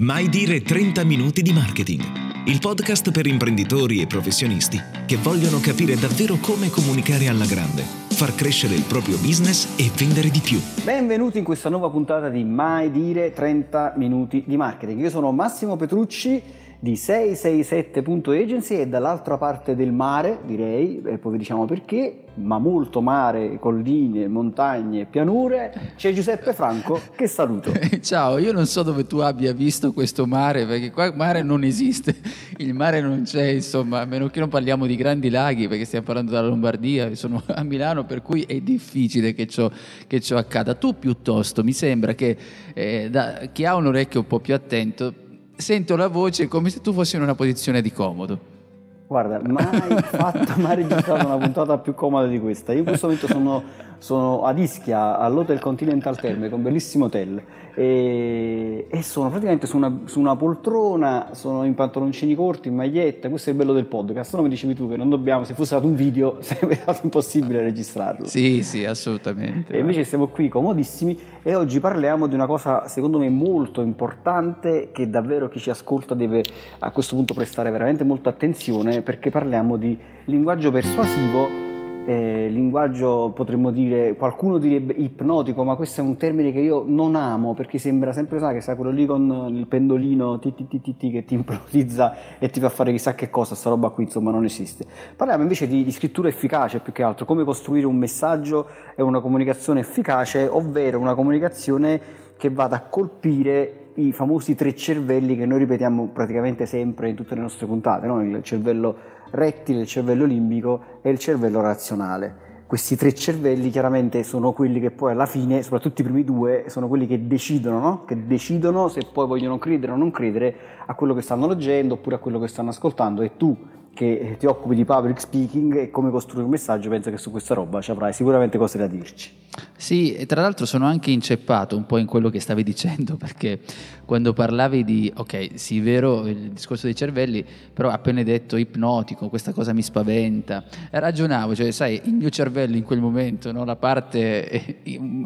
[0.00, 2.02] Mai dire 30 minuti di marketing.
[2.46, 8.34] Il podcast per imprenditori e professionisti che vogliono capire davvero come comunicare alla grande, far
[8.34, 10.58] crescere il proprio business e vendere di più.
[10.84, 15.00] Benvenuti in questa nuova puntata di Mai dire 30 minuti di marketing.
[15.00, 16.42] Io sono Massimo Petrucci
[16.82, 23.02] di 667.agency e dall'altra parte del mare, direi, e poi vi diciamo perché, ma molto
[23.02, 27.70] mare, colline, montagne, pianure, c'è Giuseppe Franco, che saluto.
[28.00, 31.64] Ciao, io non so dove tu abbia visto questo mare, perché qua il mare non
[31.64, 32.16] esiste,
[32.56, 36.06] il mare non c'è, insomma, a meno che non parliamo di grandi laghi, perché stiamo
[36.06, 39.70] parlando della Lombardia, sono a Milano, per cui è difficile che ciò,
[40.06, 40.74] che ciò accada.
[40.74, 42.34] Tu piuttosto, mi sembra che
[42.72, 45.28] eh, da, chi ha un orecchio un po' più attento,
[45.60, 48.58] sento la voce come se tu fossi in una posizione di comodo.
[49.06, 52.72] Guarda, mai fatto, mai registrato una puntata più comoda di questa.
[52.72, 53.62] Io in questo momento sono,
[53.98, 57.42] sono ad Ischia, all'Hotel Continental Terme, con un bellissimo hotel
[57.80, 63.30] e, e sono praticamente su una, su una, poltrona, sono in pantaloncini corti, in maglietta,
[63.30, 65.68] questo è il bello del podcast, no mi dicevi tu che non dobbiamo, se fosse
[65.68, 68.26] stato un video sarebbe stato impossibile registrarlo.
[68.26, 69.72] Sì, sì, assolutamente.
[69.72, 74.90] E invece siamo qui comodissimi e oggi parliamo di una cosa secondo me molto importante
[74.92, 76.42] che davvero chi ci ascolta deve
[76.80, 81.69] a questo punto prestare veramente molta attenzione perché parliamo di linguaggio persuasivo
[82.06, 87.14] eh, linguaggio potremmo dire, qualcuno direbbe ipnotico, ma questo è un termine che io non
[87.14, 90.96] amo perché sembra sempre, sai, che sa quello lì con il pendolino ti, ti, ti,
[90.96, 94.30] ti, che ti ipnotizza e ti fa fare chissà che cosa, sta roba qui insomma
[94.30, 94.84] non esiste.
[95.14, 99.20] Parliamo invece di, di scrittura efficace più che altro, come costruire un messaggio e una
[99.20, 102.00] comunicazione efficace, ovvero una comunicazione
[102.36, 107.34] che vada a colpire i famosi tre cervelli che noi ripetiamo praticamente sempre in tutte
[107.34, 108.22] le nostre puntate, no?
[108.22, 112.48] il cervello rettile, il cervello limbico e il cervello razionale.
[112.66, 116.86] Questi tre cervelli chiaramente sono quelli che poi alla fine, soprattutto i primi due, sono
[116.86, 118.04] quelli che decidono, no?
[118.04, 122.14] che decidono se poi vogliono credere o non credere a quello che stanno leggendo oppure
[122.16, 123.56] a quello che stanno ascoltando e tu
[123.94, 127.54] che ti occupi di public speaking e come costruire un messaggio, penso che su questa
[127.54, 129.38] roba ci avrai sicuramente cose da dirci.
[129.76, 133.60] Sì, e tra l'altro sono anche inceppato un po' in quello che stavi dicendo, perché
[134.04, 139.52] quando parlavi di, ok, sì, vero, il discorso dei cervelli, però appena detto ipnotico, questa
[139.52, 144.78] cosa mi spaventa, ragionavo, cioè sai, il mio cervello in quel momento, no, la parte,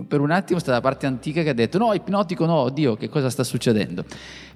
[0.08, 2.96] per un attimo è stata la parte antica che ha detto, no, ipnotico no, oddio,
[2.96, 4.04] che cosa sta succedendo?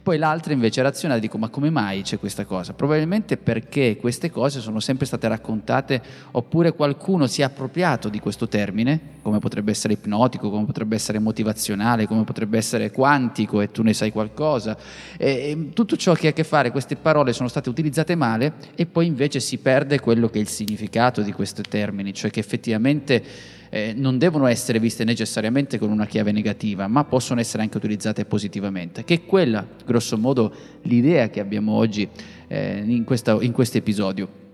[0.03, 2.73] Poi l'altra invece razionale, dico, ma come mai c'è questa cosa?
[2.73, 6.01] Probabilmente perché queste cose sono sempre state raccontate
[6.31, 11.19] oppure qualcuno si è appropriato di questo termine, come potrebbe essere ipnotico, come potrebbe essere
[11.19, 14.77] motivazionale, come potrebbe essere quantico e tu ne sai qualcosa.
[15.17, 18.55] E, e tutto ciò che ha a che fare, queste parole sono state utilizzate male
[18.75, 22.41] e poi invece si perde quello che è il significato di questi termini, cioè che
[22.41, 23.23] effettivamente
[23.71, 28.25] eh, non devono essere viste necessariamente con una chiave negativa, ma possono essere anche utilizzate
[28.25, 32.09] positivamente, che è quella, grosso modo, l'idea che abbiamo oggi
[32.49, 33.39] eh, in, questo
[33.77, 34.47] episodio.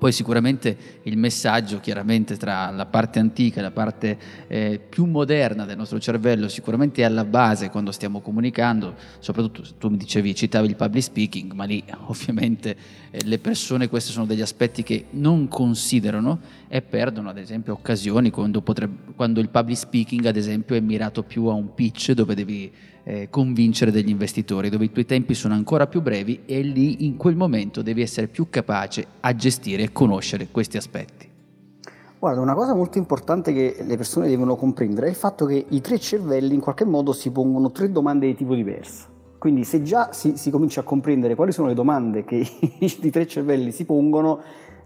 [0.00, 5.66] Poi sicuramente il messaggio, chiaramente tra la parte antica e la parte eh, più moderna
[5.66, 10.68] del nostro cervello, sicuramente è alla base quando stiamo comunicando, soprattutto tu mi dicevi, citavi
[10.68, 12.74] il public speaking, ma lì ovviamente
[13.10, 18.30] eh, le persone questi sono degli aspetti che non considerano e perdono ad esempio occasioni
[18.30, 22.34] quando, potrebbe, quando il public speaking ad esempio è mirato più a un pitch dove
[22.34, 22.72] devi
[23.04, 27.16] eh, convincere degli investitori, dove i tuoi tempi sono ancora più brevi e lì in
[27.16, 31.28] quel momento devi essere più capace a gestire e conoscere questi aspetti.
[32.18, 35.80] Guarda, una cosa molto importante che le persone devono comprendere è il fatto che i
[35.80, 39.08] tre cervelli in qualche modo si pongono tre domande di tipo diverso.
[39.38, 43.26] Quindi se già si, si comincia a comprendere quali sono le domande che i tre
[43.26, 44.38] cervelli si pongono,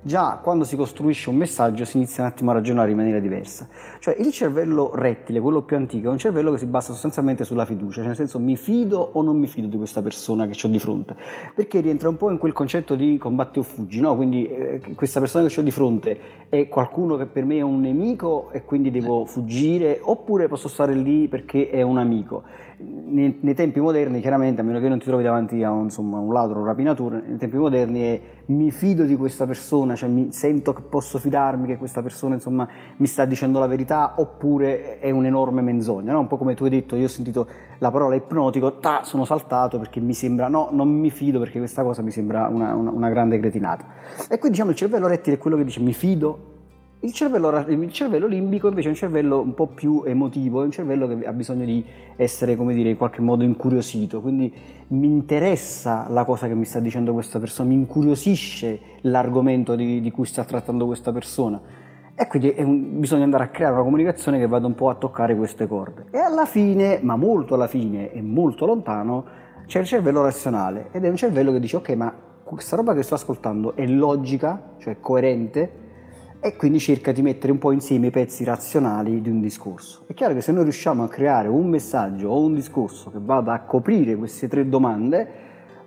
[0.04, 3.66] già quando si costruisce un messaggio si inizia un attimo a ragionare in maniera diversa.
[3.98, 7.64] Cioè il cervello rettile, quello più antico, è un cervello che si basa sostanzialmente sulla
[7.64, 10.68] fiducia, cioè nel senso mi fido o non mi fido di questa persona che ho
[10.68, 11.16] di fronte,
[11.54, 14.14] perché rientra un po' in quel concetto di combatti o fuggi, no?
[14.14, 16.18] quindi eh, questa persona che ho di fronte
[16.50, 20.94] è qualcuno che per me è un nemico e quindi devo fuggire, oppure posso stare
[20.94, 22.42] lì perché è un amico
[22.78, 26.18] nei, nei, tempi moderni, chiaramente, a meno che non ti trovi davanti a un, insomma,
[26.18, 30.32] un ladro un rapinatore, nei tempi moderni è mi fido di questa persona, cioè mi
[30.32, 35.10] sento che posso fidarmi che questa persona insomma, mi sta dicendo la verità, oppure è
[35.10, 36.12] un'enorme menzogna.
[36.12, 36.20] No?
[36.20, 37.46] Un po' come tu hai detto, io ho sentito
[37.78, 41.82] la parola ipnotico, ta, sono saltato perché mi sembra, no, non mi fido perché questa
[41.82, 43.84] cosa mi sembra una, una, una grande cretinata.
[44.28, 46.52] E quindi diciamo il cervello rettile è quello che dice mi fido
[47.04, 50.70] il cervello, il cervello, limbico invece è un cervello un po' più emotivo, è un
[50.70, 51.84] cervello che ha bisogno di
[52.16, 54.52] essere, come dire, in qualche modo incuriosito, quindi
[54.88, 60.10] mi interessa la cosa che mi sta dicendo questa persona, mi incuriosisce l'argomento di, di
[60.10, 61.60] cui sta trattando questa persona.
[62.16, 65.36] E quindi un, bisogna andare a creare una comunicazione che vada un po' a toccare
[65.36, 66.06] queste corde.
[66.10, 71.04] E alla fine, ma molto alla fine e molto lontano, c'è il cervello razionale ed
[71.04, 72.14] è un cervello che dice ok ma
[72.44, 75.83] questa roba che sto ascoltando è logica, cioè coerente,
[76.44, 80.02] e quindi cerca di mettere un po' insieme i pezzi razionali di un discorso.
[80.06, 83.54] È chiaro che se noi riusciamo a creare un messaggio o un discorso che vada
[83.54, 85.26] a coprire queste tre domande,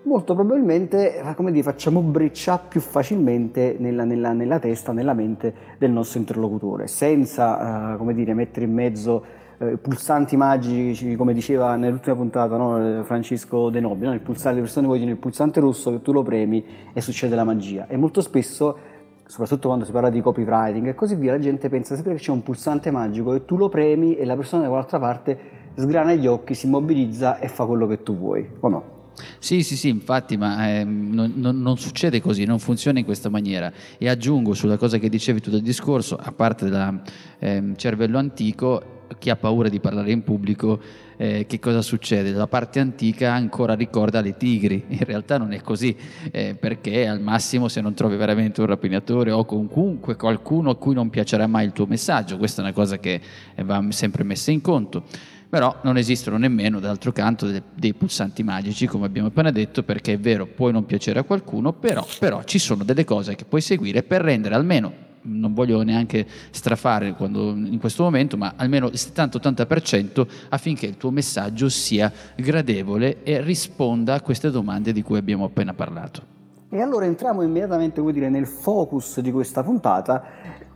[0.01, 1.21] molto probabilmente
[1.51, 7.95] dire, facciamo breccia più facilmente nella, nella, nella, testa, nella mente del nostro interlocutore, senza
[7.95, 9.23] uh, dire, mettere in mezzo
[9.59, 14.13] uh, pulsanti magici, come diceva nell'ultima puntata no, Francesco De Nobile, no?
[14.13, 17.85] le persone vogliono il pulsante rosso che tu lo premi e succede la magia.
[17.87, 18.95] E molto spesso
[19.27, 22.31] soprattutto quando si parla di copywriting e così via, la gente pensa sempre che c'è
[22.31, 25.37] un pulsante magico e tu lo premi e la persona dall'altra parte
[25.75, 28.95] sgrana gli occhi, si immobilizza e fa quello che tu vuoi, o no?
[29.39, 33.29] Sì, sì, sì, infatti, ma eh, non, non, non, succede così, non funziona in questa
[33.29, 33.71] maniera.
[33.97, 37.01] E aggiungo sulla cosa che dicevi tu del discorso, a parte del
[37.39, 40.79] eh, cervello antico, chi ha paura di parlare in pubblico,
[41.17, 42.31] eh, che cosa succede?
[42.31, 45.95] La parte antica ancora ricorda le tigri, in realtà non è così,
[46.31, 50.93] eh, perché al massimo se non trovi veramente un rapinatore o comunque qualcuno a cui
[50.93, 53.19] non piacerà mai il tuo messaggio, questa è una cosa che
[53.63, 55.03] va sempre messa in conto.
[55.49, 60.13] Però non esistono nemmeno, d'altro canto, dei, dei pulsanti magici, come abbiamo appena detto, perché
[60.13, 63.61] è vero, puoi non piacere a qualcuno, però, però ci sono delle cose che puoi
[63.61, 68.93] seguire per rendere almeno non voglio neanche strafare quando, in questo momento, ma almeno il
[68.93, 75.45] 70-80% affinché il tuo messaggio sia gradevole e risponda a queste domande di cui abbiamo
[75.45, 76.35] appena parlato.
[76.69, 80.21] E allora entriamo immediatamente dire, nel focus di questa puntata,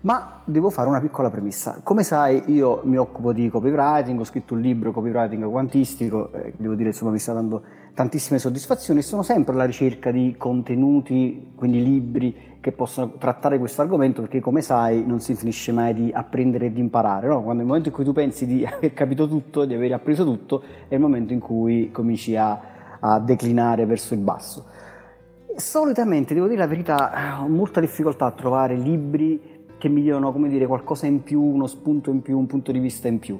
[0.02, 1.82] ma devo fare una piccola premessa.
[1.84, 6.76] Come sai io mi occupo di copywriting, ho scritto un libro copywriting quantistico, eh, devo
[6.76, 7.62] dire insomma mi sta dando
[7.94, 14.22] tantissime soddisfazioni sono sempre alla ricerca di contenuti, quindi libri che possano trattare questo argomento
[14.22, 17.42] perché come sai non si finisce mai di apprendere e di imparare, no?
[17.42, 20.64] quando nel momento in cui tu pensi di aver capito tutto, di aver appreso tutto,
[20.88, 22.62] è il momento in cui cominci a,
[23.00, 24.66] a declinare verso il basso.
[25.56, 30.48] Solitamente, devo dire la verità, ho molta difficoltà a trovare libri che mi diano, come
[30.48, 33.40] dire, qualcosa in più, uno spunto in più, un punto di vista in più.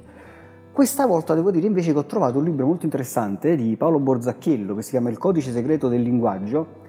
[0.72, 4.74] Questa volta devo dire invece che ho trovato un libro molto interessante di Paolo Borzacchiello
[4.74, 6.80] che si chiama Il codice segreto del linguaggio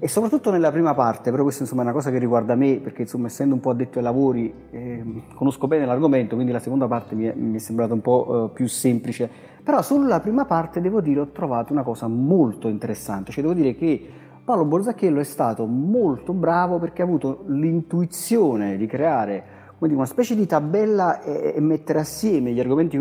[0.00, 3.02] e soprattutto nella prima parte, però questa insomma, è una cosa che riguarda me, perché
[3.02, 5.04] insomma, essendo un po' addetto ai lavori eh,
[5.34, 8.54] conosco bene l'argomento, quindi la seconda parte mi è, mi è sembrata un po' eh,
[8.54, 9.28] più semplice,
[9.62, 13.74] però sulla prima parte devo dire ho trovato una cosa molto interessante, cioè devo dire
[13.74, 14.08] che
[14.44, 19.44] Paolo Borzacchiello è stato molto bravo perché ha avuto l'intuizione di creare
[19.80, 22.98] una specie di tabella e, mettere assieme gli argomenti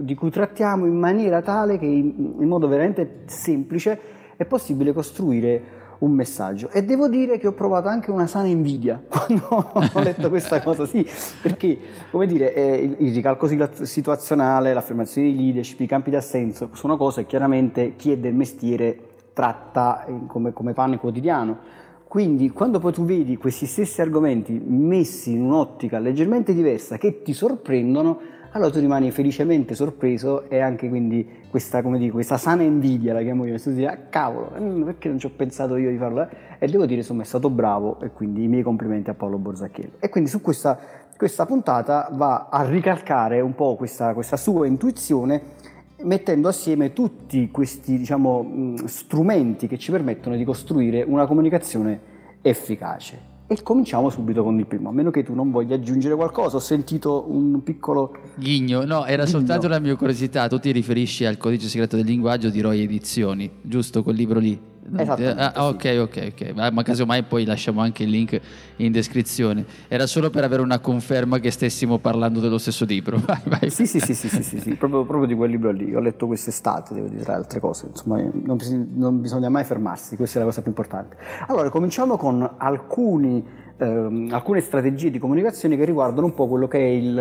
[0.00, 4.00] di, cui trattiamo in maniera tale che in modo veramente semplice
[4.36, 5.62] è possibile costruire
[5.98, 9.46] un messaggio e devo dire che ho provato anche una sana invidia quando
[9.92, 11.06] ho letto questa cosa, sì,
[11.40, 11.78] perché
[12.10, 13.48] come dire, eh, il, ricalco
[13.82, 18.98] situazionale, l'affermazione di leadership, i campi d'assenso sono cose che chiaramente chi è del mestiere
[19.32, 21.84] tratta come, come pane quotidiano.
[22.08, 27.34] Quindi quando poi tu vedi questi stessi argomenti messi in un'ottica leggermente diversa che ti
[27.34, 28.18] sorprendono,
[28.56, 33.20] allora tu rimani felicemente sorpreso e anche quindi questa, come dico, questa sana invidia, la
[33.20, 36.26] chiamo io, tu dici, ah cavolo, mm, perché non ci ho pensato io di farlo?
[36.58, 39.96] E devo dire, insomma, è stato bravo e quindi i miei complimenti a Paolo Borzacchiello.
[39.98, 40.78] E quindi su questa,
[41.16, 45.54] questa puntata va a ricalcare un po' questa, questa sua intuizione
[45.98, 52.00] mettendo assieme tutti questi diciamo, mm, strumenti che ci permettono di costruire una comunicazione
[52.40, 53.35] efficace.
[53.48, 56.56] E cominciamo subito con il primo, a meno che tu non voglia aggiungere qualcosa.
[56.56, 58.84] Ho sentito un piccolo ghigno.
[58.84, 59.38] No, era ghigno.
[59.38, 60.48] soltanto la mia curiosità.
[60.48, 64.74] Tu ti riferisci al codice segreto del linguaggio di Roy Edizioni, giusto quel libro lì?
[64.96, 66.52] Esattamente, Ah, ok, ok, ok.
[66.54, 68.40] Ma, ma casomai poi lasciamo anche il link
[68.76, 69.64] in descrizione.
[69.88, 73.18] Era solo per avere una conferma che stessimo parlando dello stesso libro.
[73.26, 73.70] Vai, vai.
[73.70, 75.94] Sì, sì, sì, sì, sì, sì, sì, proprio, proprio di quel libro lì.
[75.94, 77.86] Ho letto quest'estate, devo dire, tra le altre cose.
[77.86, 78.58] Insomma, non,
[78.94, 81.16] non bisogna mai fermarsi, questa è la cosa più importante.
[81.48, 83.44] Allora, cominciamo con alcuni,
[83.76, 87.18] ehm, alcune strategie di comunicazione che riguardano un po' quello che è il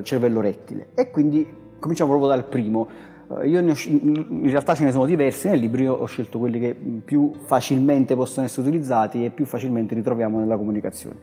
[0.00, 0.88] eh, cervello rettile.
[0.94, 1.46] E quindi
[1.78, 3.10] cominciamo proprio dal primo.
[3.44, 6.58] Io ne ho in realtà ce ne sono diversi nel libro, io ho scelto quelli
[6.60, 11.16] che più facilmente possono essere utilizzati e più facilmente ritroviamo nella comunicazione.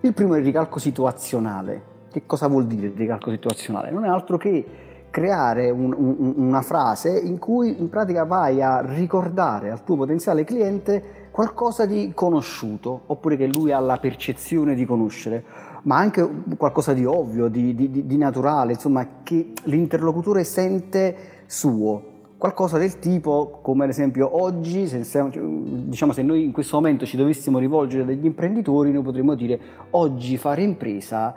[0.00, 1.92] Il primo è il ricalco situazionale.
[2.12, 3.90] Che cosa vuol dire il ricalco situazionale?
[3.90, 4.64] Non è altro che
[5.10, 10.44] creare un- un- una frase in cui in pratica vai a ricordare al tuo potenziale
[10.44, 15.44] cliente qualcosa di conosciuto, oppure che lui ha la percezione di conoscere,
[15.84, 21.16] ma anche qualcosa di ovvio, di- di- di naturale, insomma, che l'interlocutore sente
[21.54, 22.12] suo.
[22.36, 27.16] Qualcosa del tipo, come ad esempio oggi, se, diciamo, se noi in questo momento ci
[27.16, 29.58] dovessimo rivolgere a degli imprenditori, noi potremmo dire
[29.90, 31.34] oggi fare impresa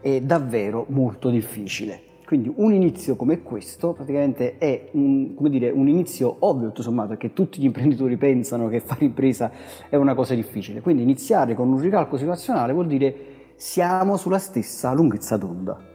[0.00, 2.08] è davvero molto difficile.
[2.26, 7.32] Quindi un inizio come questo praticamente è un, dire, un inizio ovvio tutto sommato, perché
[7.32, 9.50] tutti gli imprenditori pensano che fare impresa
[9.88, 10.80] è una cosa difficile.
[10.80, 13.14] Quindi iniziare con un ricalco situazionale vuol dire
[13.56, 15.89] siamo sulla stessa lunghezza d'onda.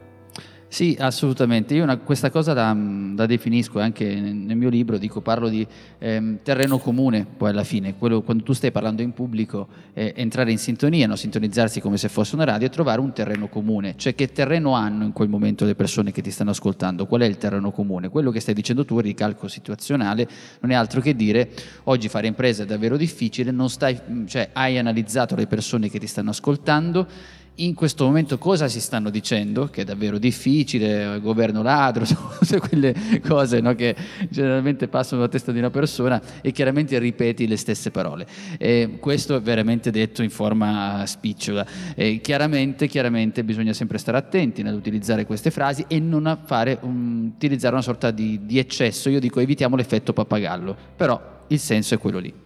[0.76, 1.74] Sì, assolutamente.
[1.74, 2.76] Io una- questa cosa la,
[3.16, 5.66] la definisco anche nel, mio libro, dico, parlo di
[6.00, 10.52] ehm, terreno comune, poi alla fine, quello, quando tu stai parlando in pubblico, eh, entrare
[10.52, 11.16] in sintonia, no?
[11.16, 15.06] sintonizzarsi come se fosse una radio e trovare un terreno comune, cioè che terreno hanno
[15.06, 18.10] in quel momento le persone che ti stanno ascoltando, qual è il terreno comune?
[18.10, 20.28] Quello che stai dicendo tu, il ricalco situazionale,
[20.60, 21.52] non è altro che dire
[21.86, 26.08] oggi fare impresa è davvero difficile, non stai, cioè, hai analizzato le persone che ti
[26.08, 27.08] stanno ascoltando,
[27.58, 32.06] in questo momento cosa si stanno dicendo, che è davvero difficile, governo ladro,
[32.40, 32.94] tutte quelle
[33.26, 33.96] cose no, che
[34.30, 38.28] generalmente passano dalla testa di una persona e chiaramente ripeti le stesse parole.
[38.58, 41.66] E questo è veramente detto in forma spicciola.
[42.22, 47.84] Chiaramente, chiaramente bisogna sempre stare attenti nell'utilizzare queste frasi e non fare un- utilizzare una
[47.84, 49.10] sorta di, di eccesso.
[49.10, 52.45] Io dico evitiamo l'effetto pappagallo, però il senso è quello lì.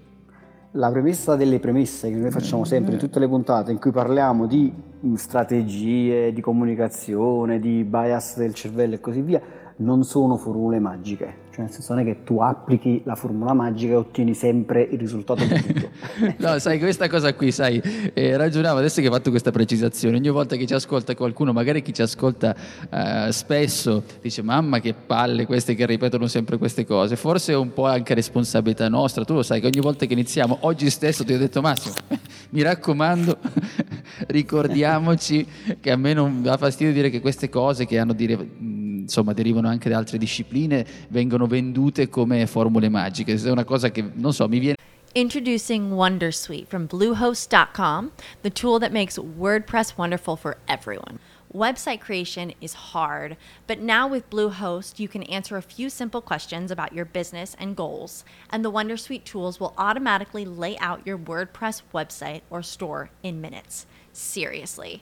[0.74, 4.46] La premessa delle premesse che noi facciamo sempre in tutte le puntate in cui parliamo
[4.46, 9.42] di mh, strategie, di comunicazione, di bias del cervello e così via,
[9.78, 11.49] non sono formule magiche.
[11.60, 14.98] Cioè, nel senso non è che tu applichi la formula magica e ottieni sempre il
[14.98, 15.88] risultato voluto.
[16.38, 17.82] No, sai, questa cosa qui, sai,
[18.14, 20.18] eh, ragionavo adesso che hai fatto questa precisazione.
[20.18, 22.56] Ogni volta che ci ascolta qualcuno, magari chi ci ascolta
[22.90, 27.16] eh, spesso, dice: Mamma, che palle queste che ripetono sempre queste cose.
[27.16, 29.26] Forse è un po' anche responsabilità nostra.
[29.26, 31.96] Tu lo sai che ogni volta che iniziamo, oggi stesso ti ho detto: Massimo,
[32.52, 33.38] mi raccomando,
[34.28, 35.46] ricordiamoci
[35.80, 39.68] che a me non dà fastidio dire che queste cose che hanno dire, insomma, derivano
[39.68, 43.34] anche da altre discipline, vengono vendute come formule magiche.
[43.36, 44.78] È una cosa che non so, mi viene.
[45.16, 48.12] Introducing Wondersuite from Bluehost.com,
[48.44, 51.20] the tool that makes WordPress wonderful for everyone.
[51.52, 56.70] Website creation is hard, but now with Bluehost, you can answer a few simple questions
[56.70, 61.82] about your business and goals, and the Wondersuite tools will automatically lay out your WordPress
[61.92, 63.88] website or store in minutes.
[64.14, 65.02] Seriously.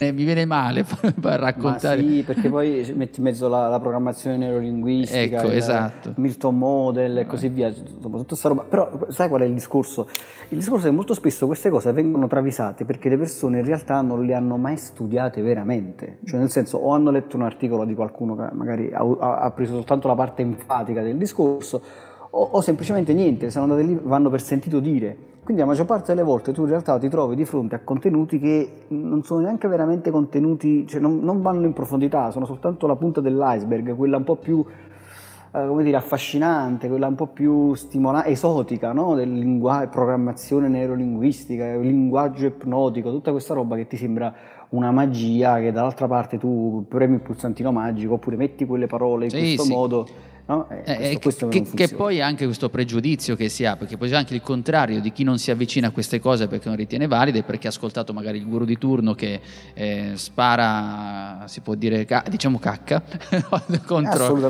[0.00, 2.00] Mi viene male a Ma raccontare.
[2.00, 6.12] sì, perché poi metti in mezzo la, la programmazione neurolinguistica, Ecco, esatto.
[6.18, 8.62] Milton Model e così via, insomma, tutta sta roba.
[8.62, 10.08] Però sai qual è il discorso?
[10.50, 14.00] Il discorso è che molto spesso queste cose vengono travisate perché le persone in realtà
[14.00, 16.18] non le hanno mai studiate veramente.
[16.24, 19.50] Cioè nel senso o hanno letto un articolo di qualcuno che magari ha, ha- ha
[19.50, 21.82] preso soltanto la parte enfatica del discorso
[22.30, 25.16] o, o semplicemente niente, sono andate lì, vanno per sentito dire.
[25.48, 28.38] Quindi la maggior parte delle volte tu in realtà ti trovi di fronte a contenuti
[28.38, 32.96] che non sono neanche veramente contenuti, cioè non, non vanno in profondità, sono soltanto la
[32.96, 38.28] punta dell'iceberg, quella un po' più, eh, come dire, affascinante, quella un po' più stimolante,
[38.28, 39.14] esotica, no?
[39.14, 44.30] Del linguaggio, programmazione neurolinguistica, linguaggio ipnotico, tutta questa roba che ti sembra
[44.70, 49.30] una magia che dall'altra parte tu premi il pulsantino magico oppure metti quelle parole in
[49.30, 49.72] Sì, questo sì.
[49.72, 50.06] modo
[50.48, 50.66] No?
[50.70, 54.08] Eh, eh questo, questo che, che, poi anche questo pregiudizio che si ha, perché poi
[54.08, 57.06] c'è anche il contrario di chi non si avvicina a queste cose perché non ritiene
[57.06, 59.42] valide, perché ha ascoltato magari il guru di turno che
[59.74, 63.02] eh, spara, si può dire, diciamo cacca
[63.84, 64.40] contro,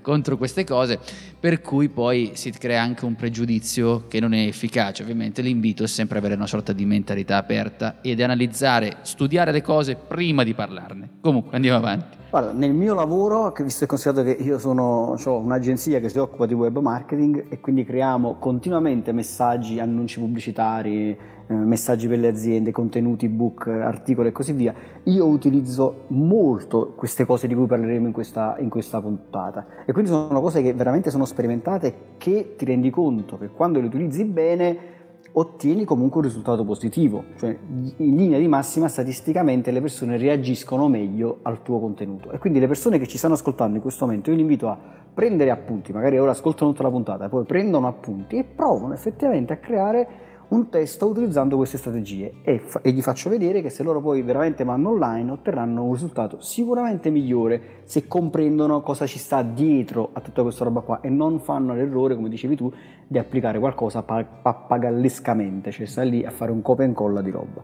[0.00, 1.00] contro queste cose,
[1.40, 5.02] per cui poi si crea anche un pregiudizio che non è efficace.
[5.02, 9.96] Ovviamente l'invito è sempre avere una sorta di mentalità aperta ed analizzare, studiare le cose
[9.96, 11.08] prima di parlarne.
[11.20, 12.19] Comunque andiamo avanti.
[12.30, 16.46] Guarda, nel mio lavoro, visto e considerato che io sono, ho un'agenzia che si occupa
[16.46, 22.70] di web marketing e quindi creiamo continuamente messaggi, annunci pubblicitari, eh, messaggi per le aziende,
[22.70, 24.72] contenuti, book, articoli e così via,
[25.02, 29.66] io utilizzo molto queste cose di cui parleremo in questa, in questa puntata.
[29.84, 33.86] E quindi sono cose che veramente sono sperimentate che ti rendi conto che quando le
[33.86, 34.89] utilizzi bene
[35.32, 37.56] ottieni comunque un risultato positivo, cioè
[37.96, 42.30] in linea di massima statisticamente le persone reagiscono meglio al tuo contenuto.
[42.32, 44.78] E quindi le persone che ci stanno ascoltando in questo momento io li invito a
[45.12, 49.56] prendere appunti, magari ora ascoltano tutta la puntata, poi prendono appunti e provano effettivamente a
[49.56, 50.08] creare
[50.50, 54.22] un testo utilizzando queste strategie e, fa- e, gli faccio vedere che se loro poi
[54.22, 60.20] veramente vanno online otterranno un risultato sicuramente migliore se comprendono cosa ci sta dietro a
[60.20, 62.72] tutta questa roba qua e non fanno l'errore, come dicevi tu,
[63.06, 67.62] di applicare qualcosa pappagallescamente, cioè sta lì a fare un copia e incolla di roba.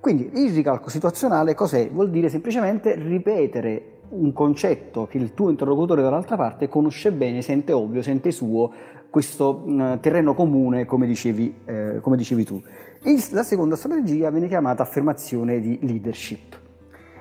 [0.00, 1.88] Quindi il ricalco situazionale cos'è?
[1.90, 7.72] Vuol dire semplicemente ripetere un concetto che il tuo interlocutore dall'altra parte conosce bene, sente
[7.72, 8.70] ovvio, sente suo,
[9.14, 12.60] questo mh, terreno comune, come dicevi, eh, come dicevi tu.
[13.02, 16.58] Il, la seconda strategia viene chiamata affermazione di leadership.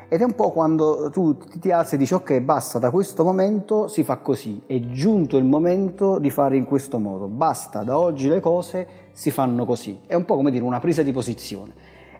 [0.07, 3.87] Ed è un po' quando tu ti alzi e dici ok basta, da questo momento
[3.87, 8.27] si fa così, è giunto il momento di fare in questo modo, basta, da oggi
[8.27, 9.99] le cose si fanno così.
[10.07, 11.73] È un po' come dire una presa di posizione.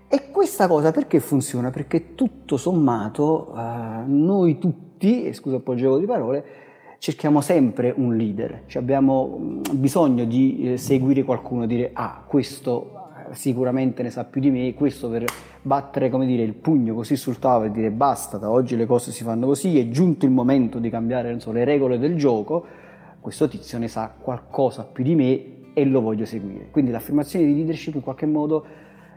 [0.07, 1.71] E questa cosa perché funziona?
[1.71, 6.45] Perché tutto sommato uh, noi tutti, e scusa il gioco di parole,
[7.03, 13.09] cerchiamo sempre un leader, cioè abbiamo mm, bisogno di eh, seguire qualcuno, dire ah questo
[13.29, 15.25] eh, sicuramente ne sa più di me, questo per
[15.61, 19.11] battere come dire, il pugno così sul tavolo e dire basta, da oggi le cose
[19.11, 22.65] si fanno così, è giunto il momento di cambiare so, le regole del gioco,
[23.19, 26.69] questo tizio ne sa qualcosa più di me e lo voglio seguire.
[26.71, 28.65] Quindi l'affermazione di leadership in qualche modo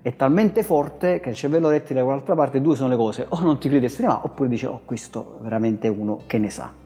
[0.03, 3.39] è talmente forte che il cervello rettile da quell'altra parte due sono le cose, o
[3.43, 6.85] non ti crede estrema, oppure dice, oh questo è veramente uno che ne sa.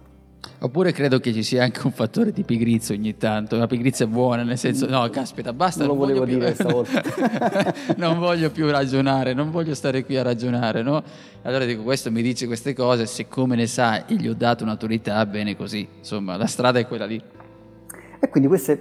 [0.63, 4.09] Oppure credo che ci sia anche un fattore di pigrizia ogni tanto, la pigrizia è
[4.09, 5.85] buona, nel senso, no, caspita, basta.
[5.85, 7.03] Non lo volevo più, dire stavolta.
[7.97, 11.03] non voglio più ragionare, non voglio stare qui a ragionare, no?
[11.43, 15.25] Allora dico, questo mi dice queste cose, siccome ne sa e gli ho dato un'autorità,
[15.25, 17.40] bene così, insomma, la strada è quella lì.
[18.23, 18.77] E quindi questo,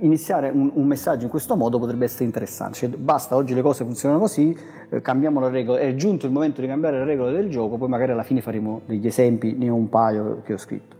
[0.00, 2.76] iniziare un, un, messaggio in questo modo potrebbe essere interessante.
[2.76, 4.54] Cioè, basta, oggi le cose funzionano così,
[4.90, 7.88] eh, cambiamo le regole, è giunto il momento di cambiare le regole del gioco, poi
[7.88, 10.96] magari alla fine faremo degli esempi, ne ho un paio che ho scritto.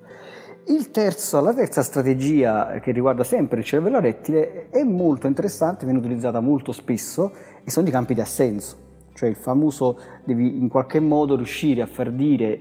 [0.90, 6.40] Terzo, la terza strategia che riguarda sempre il cervello rettile è molto interessante, viene utilizzata
[6.40, 8.76] molto spesso e sono i campi di assenso,
[9.12, 12.58] cioè il famoso devi in qualche modo riuscire a far dire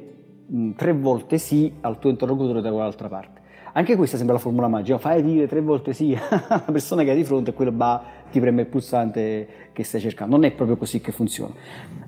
[0.47, 3.41] mh, tre volte sì al tuo interlocutore da quell'altra parte.
[3.75, 6.15] Anche questa sembra la formula magica, fai dire tre volte sì
[6.47, 7.71] alla persona che hai di fronte e quello
[8.29, 10.35] ti preme il pulsante che stai cercando.
[10.35, 11.53] Non è proprio così che funziona.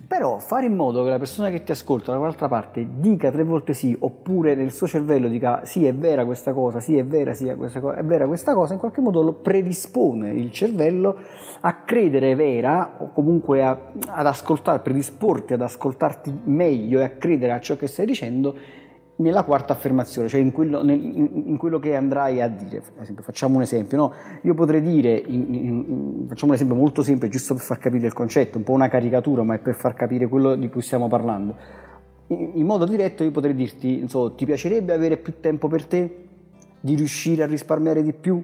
[0.08, 3.74] Però fare in modo che la persona che ti ascolta da parte dica tre volte
[3.74, 7.48] sì, oppure nel suo cervello dica sì è vera questa cosa, sì è vera, sì
[7.48, 11.18] è, questa cosa, è vera questa cosa, in qualche modo lo predispone il cervello
[11.62, 13.76] a credere vera o comunque a,
[14.06, 18.84] ad ascoltare, predisporti ad ascoltarti meglio e a credere a ciò che stai dicendo
[19.18, 22.82] nella quarta affermazione, cioè in quello, nel, in quello, che andrai a dire.
[23.22, 24.14] Facciamo un esempio, no?
[24.42, 28.14] io potrei dire, in, in, facciamo un esempio molto semplice, giusto per far capire il
[28.14, 31.56] concetto, un po' una caricatura, ma è per far capire quello di cui stiamo parlando.
[32.28, 36.28] In, modo diretto io potrei dirti, so, ti piacerebbe avere più tempo per te,
[36.82, 38.44] di riuscire a risparmiare di più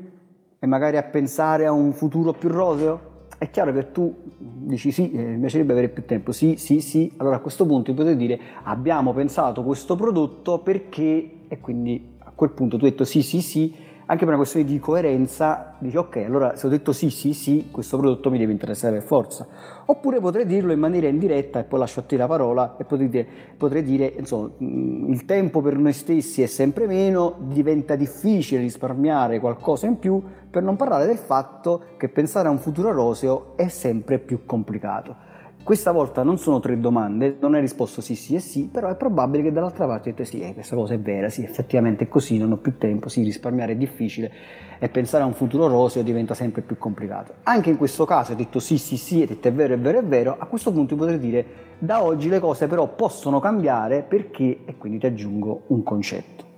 [0.57, 3.09] e magari a pensare a un futuro più roseo?
[3.41, 7.11] È chiaro che tu dici sì, eh, mi piacerebbe avere più tempo, sì, sì, sì,
[7.17, 12.51] allora a questo punto potete dire abbiamo pensato questo prodotto perché e quindi a quel
[12.51, 13.73] punto tu hai detto sì, sì, sì
[14.11, 17.69] anche per una questione di coerenza, dici ok, allora se ho detto sì, sì, sì,
[17.71, 19.47] questo prodotto mi deve interessare per forza.
[19.85, 23.07] Oppure potrei dirlo in maniera indiretta e poi lascio a te la parola e potrei
[23.07, 29.39] dire, potrei dire insomma, il tempo per noi stessi è sempre meno, diventa difficile risparmiare
[29.39, 33.69] qualcosa in più, per non parlare del fatto che pensare a un futuro roseo è
[33.69, 35.30] sempre più complicato.
[35.63, 38.95] Questa volta non sono tre domande, non hai risposto sì, sì e sì, però è
[38.95, 42.39] probabile che dall'altra parte dite sì, eh, questa cosa è vera, sì, effettivamente è così,
[42.39, 44.31] non ho più tempo, sì, risparmiare è difficile
[44.79, 47.35] e pensare a un futuro roseo diventa sempre più complicato.
[47.43, 49.99] Anche in questo caso hai detto sì, sì, sì, hai detto è vero, è vero,
[49.99, 51.45] è vero, a questo punto potrei dire
[51.77, 56.50] da oggi le cose però possono cambiare perché, e quindi ti aggiungo un concetto.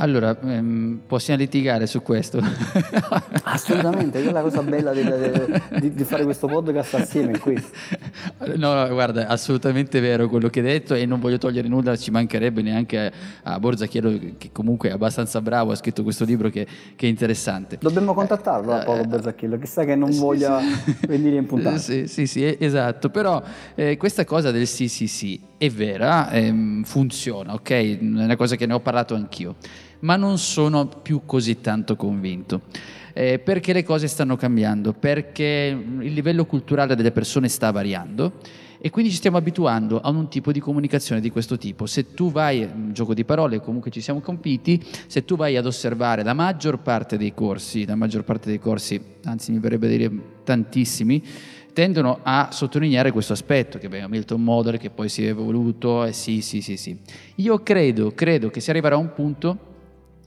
[0.00, 2.40] Allora, ehm, possiamo litigare su questo?
[3.42, 7.76] Assolutamente, è la cosa bella del, di, di, fare questo podcast assieme è questo.
[8.56, 12.62] No, guarda, assolutamente vero quello che hai detto e non voglio togliere nulla, ci mancherebbe
[12.62, 17.06] neanche a Borza Chiaro che comunque è abbastanza bravo, ha scritto questo libro che, che
[17.06, 17.78] è interessante.
[17.80, 20.96] Dobbiamo contattarlo a Paolo Borzacchiello, chissà che non voglia sì.
[21.06, 21.78] venire in puntata.
[21.78, 23.42] Sì, sì, sì, esatto, però
[23.74, 27.70] eh, questa cosa del sì, sì, sì è vera, ehm, funziona, ok?
[27.70, 29.56] È una cosa che ne ho parlato anch'io
[30.00, 32.62] ma non sono più così tanto convinto.
[33.12, 38.34] Eh, perché le cose stanno cambiando, perché il livello culturale delle persone sta variando
[38.80, 41.86] e quindi ci stiamo abituando a un tipo di comunicazione di questo tipo.
[41.86, 45.66] Se tu vai, un gioco di parole, comunque ci siamo compiti, se tu vai ad
[45.66, 49.90] osservare la maggior parte dei corsi, la maggior parte dei corsi, anzi mi verrebbe a
[49.90, 50.10] dire
[50.44, 51.20] tantissimi,
[51.78, 56.08] tendono a sottolineare questo aspetto, che beh, Milton Model che poi si è evoluto, e
[56.08, 56.98] eh, sì, sì, sì, sì.
[57.36, 59.66] Io credo, credo che si arriverà a un punto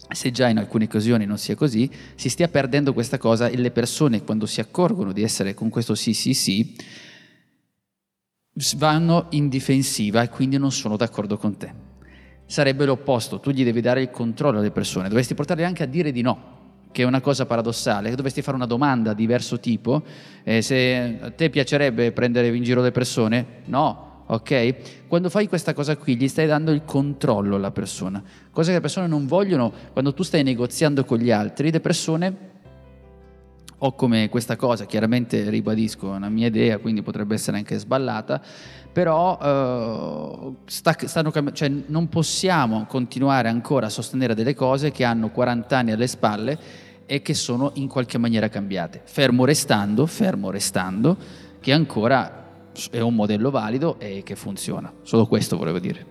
[0.09, 3.71] se già in alcune occasioni non sia così, si stia perdendo questa cosa e le
[3.71, 6.73] persone quando si accorgono di essere con questo sì sì sì
[8.77, 11.73] vanno in difensiva e quindi non sono d'accordo con te.
[12.45, 16.13] Sarebbe l'opposto, tu gli devi dare il controllo alle persone, dovresti portarle anche a dire
[16.13, 16.60] di no,
[16.91, 20.03] che è una cosa paradossale, dovresti fare una domanda di diverso tipo,
[20.43, 23.45] eh, se a te piacerebbe prendere in giro le persone?
[23.65, 25.07] No, ok?
[25.07, 28.81] Quando fai questa cosa qui gli stai dando il controllo alla persona, cosa che le
[28.81, 32.50] persone non vogliono quando tu stai negoziando con gli altri, le persone
[33.83, 38.39] o come questa cosa, chiaramente ribadisco, è una mia idea, quindi potrebbe essere anche sballata,
[38.91, 45.31] però uh, sta, stanno, cioè, non possiamo continuare ancora a sostenere delle cose che hanno
[45.31, 46.59] 40 anni alle spalle
[47.07, 51.17] e che sono in qualche maniera cambiate, fermo restando, fermo restando,
[51.59, 52.49] che ancora
[52.91, 54.93] è un modello valido e che funziona.
[55.01, 56.05] Solo questo volevo dire.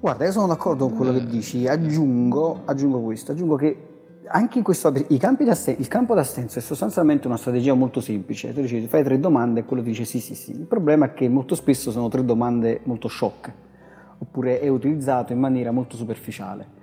[0.00, 3.90] Guarda, io sono d'accordo con quello che dici, aggiungo, aggiungo questo, aggiungo che
[4.32, 8.52] anche in questo il campo d'assenso è sostanzialmente una strategia molto semplice.
[8.52, 10.50] Tu dici, fai tre domande e quello ti dice sì, sì, sì.
[10.52, 13.54] Il problema è che molto spesso sono tre domande molto sciocche,
[14.18, 16.80] oppure è utilizzato in maniera molto superficiale.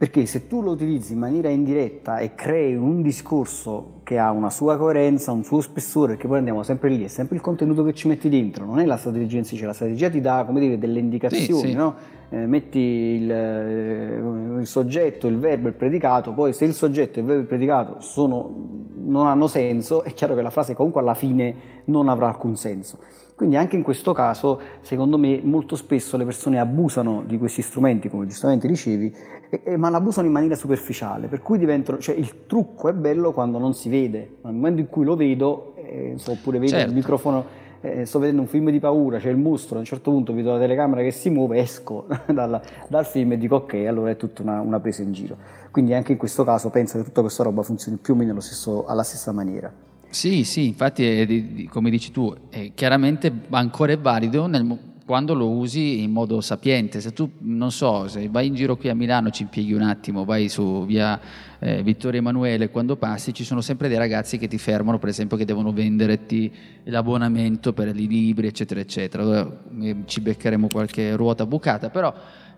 [0.00, 4.48] Perché se tu lo utilizzi in maniera indiretta e crei un discorso che ha una
[4.48, 7.92] sua coerenza, un suo spessore, perché poi andiamo sempre lì, è sempre il contenuto che
[7.92, 10.60] ci metti dentro, non è la strategia in sé, cioè la strategia ti dà, come
[10.60, 11.74] dire, delle indicazioni, sì, sì.
[11.74, 11.96] no?
[12.30, 17.20] eh, metti il, eh, il, soggetto, il verbo, il predicato, poi se il soggetto e
[17.20, 18.68] il verbo e il predicato sono,
[19.04, 22.98] non hanno senso, è chiaro che la frase comunque alla fine non avrà alcun senso.
[23.40, 28.10] Quindi anche in questo caso, secondo me, molto spesso le persone abusano di questi strumenti,
[28.10, 29.16] come giustamente dicevi,
[29.48, 32.92] e, e, ma ne abusano in maniera superficiale, per cui diventano, cioè il trucco è
[32.92, 36.72] bello quando non si vede, nel momento in cui lo vedo, eh, so, oppure vedo
[36.72, 36.90] certo.
[36.90, 37.46] il microfono,
[37.80, 40.52] eh, sto vedendo un film di paura, c'è il mostro, a un certo punto vedo
[40.52, 44.42] la telecamera che si muove, esco dal, dal film e dico ok, allora è tutta
[44.42, 45.38] una, una presa in giro.
[45.70, 48.84] Quindi anche in questo caso penso che tutta questa roba funzioni più o meno stesso,
[48.84, 49.88] alla stessa maniera.
[50.10, 54.66] Sì, sì, infatti è, come dici tu, è chiaramente ancora è valido nel,
[55.06, 57.00] quando lo usi in modo sapiente.
[57.00, 60.24] Se tu, non so, se vai in giro qui a Milano, ci impieghi un attimo,
[60.24, 61.20] vai su via
[61.60, 65.36] eh, Vittorio Emanuele, quando passi ci sono sempre dei ragazzi che ti fermano, per esempio,
[65.36, 66.52] che devono venderti
[66.84, 69.48] l'abbonamento per i libri, eccetera, eccetera.
[69.80, 72.12] Eh, ci beccheremo qualche ruota bucata, però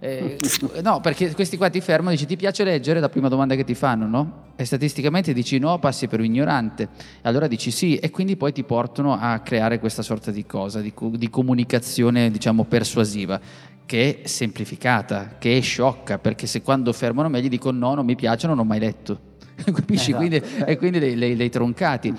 [0.04, 0.36] eh,
[0.82, 2.98] no, perché questi qua ti fermano e dici ti piace leggere?
[2.98, 4.42] La prima domanda che ti fanno, no?
[4.56, 6.82] E statisticamente dici no, passi per un ignorante.
[6.82, 10.80] E allora dici sì, e quindi poi ti portano a creare questa sorta di cosa,
[10.80, 13.40] di, di comunicazione, diciamo, persuasiva
[13.86, 18.04] che è semplificata, che è sciocca, perché se quando fermano me gli dico no, non
[18.04, 19.20] mi piace, non ho mai letto.
[19.54, 20.10] Capisci?
[20.10, 20.16] Esatto.
[20.16, 22.12] Quindi, e quindi li hai troncati.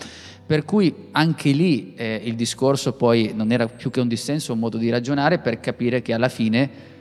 [0.46, 4.60] Per cui anche lì eh, il discorso poi non era più che un dissenso, un
[4.60, 6.92] modo di ragionare per capire che alla fine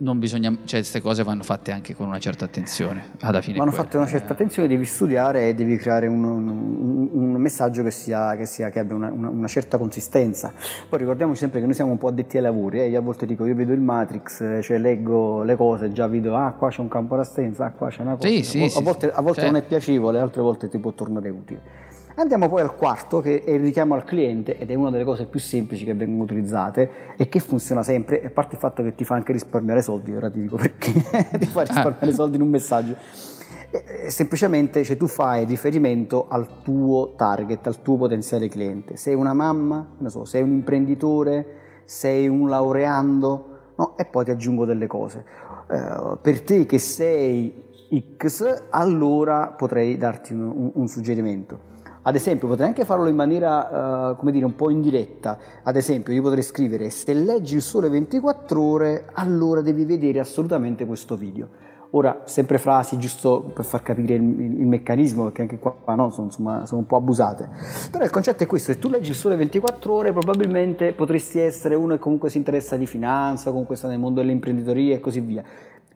[0.00, 3.10] non bisogna, cioè queste cose vanno fatte anche con una certa attenzione.
[3.20, 7.32] Alla fine vanno fatte una certa attenzione, devi studiare e devi creare un, un, un
[7.34, 10.52] messaggio che, sia, che, sia, che abbia una, una, una, certa consistenza.
[10.88, 12.88] Poi ricordiamoci sempre che noi siamo un po' addetti ai lavori, eh?
[12.88, 16.52] io a volte dico, io vedo il Matrix, cioè leggo le cose, già vedo, ah
[16.52, 18.28] qua c'è un campo d'assenza, ah qua c'è una cosa.
[18.28, 19.50] Sì, sì, a, sì, volte, a volte cioè...
[19.50, 21.88] non è piacevole, altre volte ti può tornare utile.
[22.16, 25.26] Andiamo poi al quarto, che è il richiamo al cliente, ed è una delle cose
[25.26, 29.04] più semplici che vengono utilizzate e che funziona sempre, a parte il fatto che ti
[29.04, 30.92] fa anche risparmiare soldi, ora ti dico perché,
[31.38, 32.96] ti fa risparmiare soldi in un messaggio.
[34.08, 38.96] semplicemente cioè, tu fai riferimento al tuo target, al tuo potenziale cliente.
[38.96, 41.46] Sei una mamma, so, sei un imprenditore,
[41.84, 43.96] sei un laureando, no?
[43.96, 45.24] e poi ti aggiungo delle cose.
[45.68, 47.68] Uh, per te che sei
[48.18, 51.69] X, allora potrei darti un, un, un suggerimento
[52.02, 55.38] Ad esempio, potrei anche farlo in maniera, uh, come dire, un po' indiretta.
[55.62, 60.86] Ad esempio, io potrei scrivere: Se leggi il sole 24 ore, allora devi vedere assolutamente
[60.86, 61.48] questo video.
[61.92, 66.26] Ora, sempre frasi giusto per far capire il, il, meccanismo, perché anche qua no, sono,
[66.28, 67.48] insomma, sono un po' abusate.
[67.90, 71.74] Però il concetto è questo: se tu leggi il sole 24 ore, probabilmente potresti essere
[71.74, 75.42] uno che comunque si interessa di finanza, comunque sta nel mondo dell'imprenditoria e così via.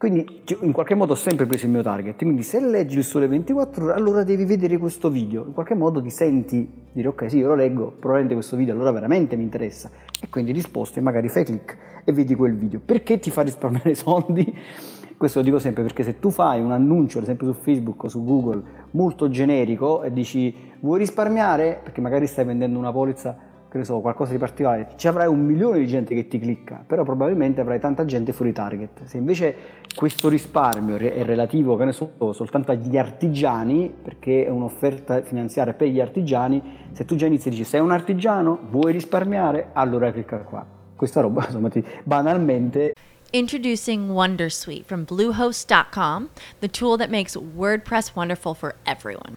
[0.05, 3.27] Quindi in qualche modo ho sempre preso il mio target, quindi se leggi il sole
[3.27, 7.38] 24 ore allora devi vedere questo video, in qualche modo ti senti dire ok sì
[7.38, 9.90] io lo leggo, probabilmente questo video allora veramente mi interessa
[10.21, 12.83] e quindi risposti e magari fai clic e vedi quel video.
[12.85, 14.55] Perché ti fa risparmiare soldi?
[15.17, 18.09] Questo lo dico sempre perché se tu fai un annuncio, ad esempio su Facebook o
[18.09, 23.35] su Google, molto generico e dici vuoi risparmiare, perché magari stai vendendo una polizza
[23.75, 26.85] che ne so, qualcosa di particolare, ci avrai un milione di gente che ti clicca,
[26.87, 29.03] però probabilmente avrai tanta gente fuori target.
[29.07, 29.57] Se invece
[29.97, 35.89] questo risparmio è relativo, che ne so, soltanto agli artigiani, perché è un'offerta finanziaria per
[35.89, 40.39] gli artigiani, se tu già inizi e dici sei un artigiano, vuoi risparmiare, allora clicca
[40.39, 40.65] qua.
[40.95, 42.93] Questa roba, insomma, ti, banalmente
[43.33, 49.37] Introducing Wondersuite from Bluehost.com, the tool that makes WordPress wonderful for everyone.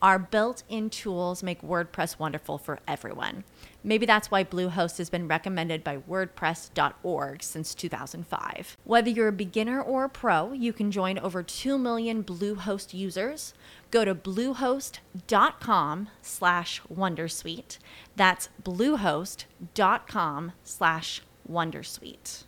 [0.00, 3.42] Our built in tools make WordPress wonderful for everyone.
[3.82, 8.76] Maybe that's why Bluehost has been recommended by WordPress.org since 2005.
[8.84, 13.54] Whether you're a beginner or a pro, you can join over 2 million Bluehost users.
[13.90, 17.78] Go to bluehost.com slash Wondersuite.
[18.14, 22.44] That's bluehost.com slash Wondersuite.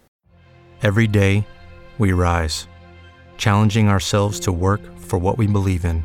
[0.82, 1.46] Every day,
[1.98, 2.68] we rise,
[3.36, 6.04] challenging ourselves to work for what we believe in.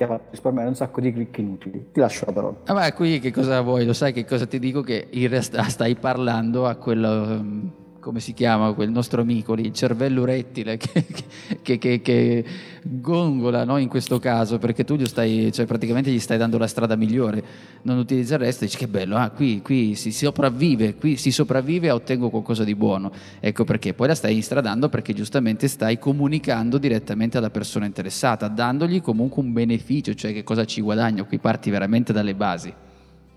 [0.00, 1.88] Ti ha fatto risparmiare un sacco di click inutili.
[1.92, 2.56] Ti lascio la parola.
[2.64, 3.84] Ah, ma qui che cosa vuoi?
[3.84, 4.80] Lo sai che cosa ti dico?
[4.80, 7.44] Che in realtà stai parlando a quello.
[8.00, 11.04] Come si chiama quel nostro amico lì, il cervello rettile che,
[11.60, 12.44] che, che, che
[12.82, 16.66] gongola no, in questo caso, perché tu gli stai, cioè praticamente gli stai dando la
[16.66, 17.44] strada migliore,
[17.82, 21.88] non utilizza il resto, dici che bello, ah, qui, qui si sopravvive, qui si sopravvive
[21.88, 23.12] e ottengo qualcosa di buono.
[23.38, 29.02] Ecco perché poi la stai instradando perché giustamente stai comunicando direttamente alla persona interessata, dandogli
[29.02, 32.72] comunque un beneficio, cioè che cosa ci guadagno, qui parti veramente dalle basi.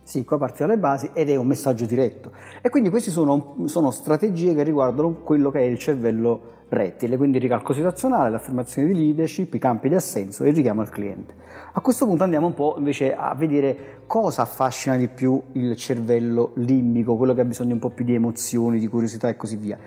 [0.04, 2.32] Sì, qua parti dalle basi ed è un messaggio diretto.
[2.62, 7.38] E quindi queste sono, sono, strategie che riguardano quello che è il cervello rettile, quindi
[7.38, 11.34] il ricalco situazionale, l'affermazione di leadership, i campi di assenso e il richiamo al cliente.
[11.74, 16.52] A questo punto andiamo un po' invece a vedere cosa affascina di più il cervello
[16.56, 19.78] limbico, quello che ha bisogno un po' più di emozioni, di curiosità e così via.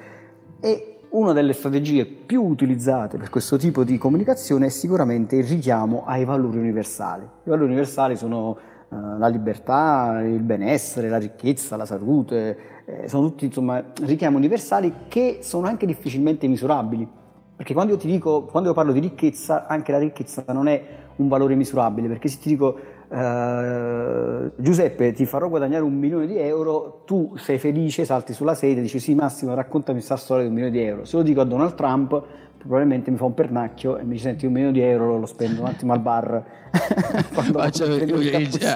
[0.60, 6.04] E una delle strategie più utilizzate per questo tipo di comunicazione è sicuramente il richiamo
[6.06, 7.22] ai valori universali.
[7.22, 13.46] I valori universali sono la libertà, il benessere, la ricchezza, la salute, eh, sono tutti
[13.46, 17.08] insomma, richiami universali che sono anche difficilmente misurabili.
[17.56, 20.84] Perché quando io ti dico, quando io parlo di ricchezza, anche la ricchezza non è
[21.16, 26.36] un valore misurabile, perché se ti dico Uh, Giuseppe ti farò guadagnare un milione di
[26.38, 30.54] euro, tu sei felice, salti sulla sedia dici sì Massimo raccontami questa storia di un
[30.54, 31.04] milione di euro.
[31.04, 32.20] Se lo dico a Donald Trump
[32.58, 35.62] probabilmente mi fa un pernacchio e mi dice senti un milione di euro lo spendo
[35.62, 36.44] un attimo al bar.
[36.76, 37.84] Faccio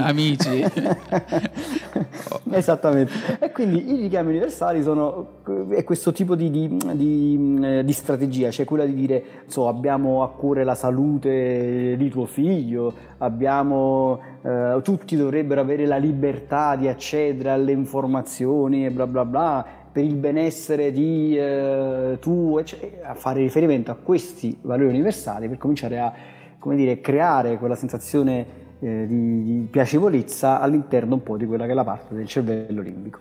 [0.01, 0.65] amici.
[2.53, 3.13] Esattamente.
[3.39, 5.39] E quindi i richiami universali sono
[5.71, 10.31] è questo tipo di, di, di, di strategia cioè quella di dire so, abbiamo a
[10.31, 17.51] cuore la salute di tuo figlio abbiamo eh, tutti dovrebbero avere la libertà di accedere
[17.51, 23.41] alle informazioni e bla bla bla per il benessere di eh, tu, eccetera, a fare
[23.41, 26.13] riferimento a questi valori universali per cominciare a
[26.59, 28.47] come dire, creare quella sensazione
[28.81, 32.83] eh, di, di, piacevolezza all'interno un po' di quella che è la parte del cervello
[32.83, 33.19] limbico.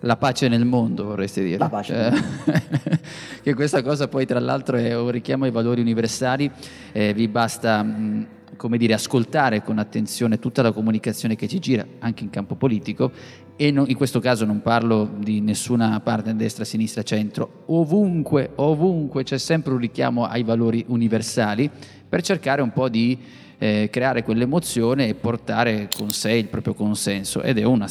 [0.00, 1.58] La pace nel mondo, vorresti dire.
[1.58, 2.06] La pace.
[2.06, 3.00] Eh,
[3.42, 6.50] che questa cosa poi tra l'altro è un richiamo ai valori universali,
[6.92, 7.82] eh, vi basta...
[7.82, 12.54] Mh, come dire, ascoltare con attenzione tutta la comunicazione che ci gira, anche in campo
[12.54, 13.12] politico,
[13.56, 19.22] e non, in questo caso non parlo di nessuna parte destra, sinistra, centro, ovunque, ovunque
[19.24, 21.70] c'è sempre un richiamo ai valori universali
[22.08, 23.18] per cercare un po' di
[23.58, 27.88] eh, creare quell'emozione e portare con sé il proprio consenso ed è una,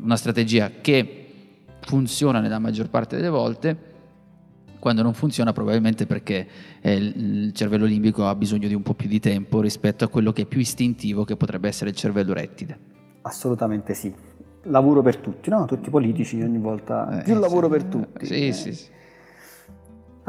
[0.00, 1.24] una strategia che
[1.80, 3.86] funziona nella maggior parte delle volte
[4.78, 6.46] quando non funziona probabilmente perché
[6.80, 10.32] eh, il cervello limbico ha bisogno di un po' più di tempo rispetto a quello
[10.32, 12.78] che è più istintivo che potrebbe essere il cervello rettile.
[13.22, 14.27] Assolutamente sì.
[14.68, 15.64] Lavoro per tutti, no?
[15.66, 17.20] Tutti i politici ogni volta.
[17.20, 18.26] Eh, più lavoro sì, per tutti.
[18.26, 18.52] Sì, eh.
[18.52, 18.96] sì, sì.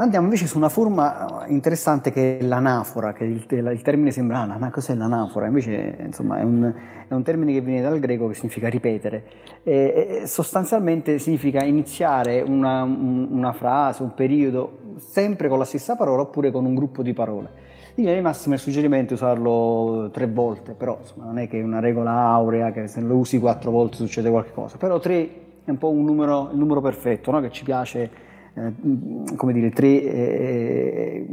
[0.00, 4.56] Andiamo invece su una forma interessante che è l'anafora, che il, il termine sembra, ah,
[4.56, 5.44] ma cos'è l'anafora?
[5.44, 6.72] Invece insomma, è, un,
[7.06, 9.24] è, un, termine che viene dal greco che significa ripetere.
[9.62, 16.22] E, e sostanzialmente significa iniziare una, una, frase, un periodo, sempre con la stessa parola
[16.22, 17.68] oppure con un gruppo di parole.
[17.94, 21.58] In linea di massima il suggerimento è usarlo tre volte, però insomma, non è che
[21.58, 25.28] è una regola aurea che se lo usi quattro volte succede qualcosa, però tre
[25.64, 27.40] è un po' un numero, il numero perfetto no?
[27.40, 28.10] che ci piace
[28.54, 28.72] eh,
[29.36, 31.26] come dire, tre eh,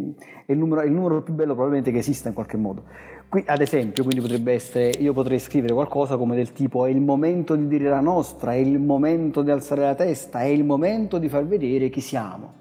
[0.45, 2.83] è il numero, il numero, più bello probabilmente che esista in qualche modo.
[3.29, 7.01] Qui, ad esempio, quindi potrebbe essere, io potrei scrivere qualcosa come del tipo è il
[7.01, 11.17] momento di dire la nostra, è il momento di alzare la testa, è il momento
[11.17, 12.56] di far vedere chi siamo.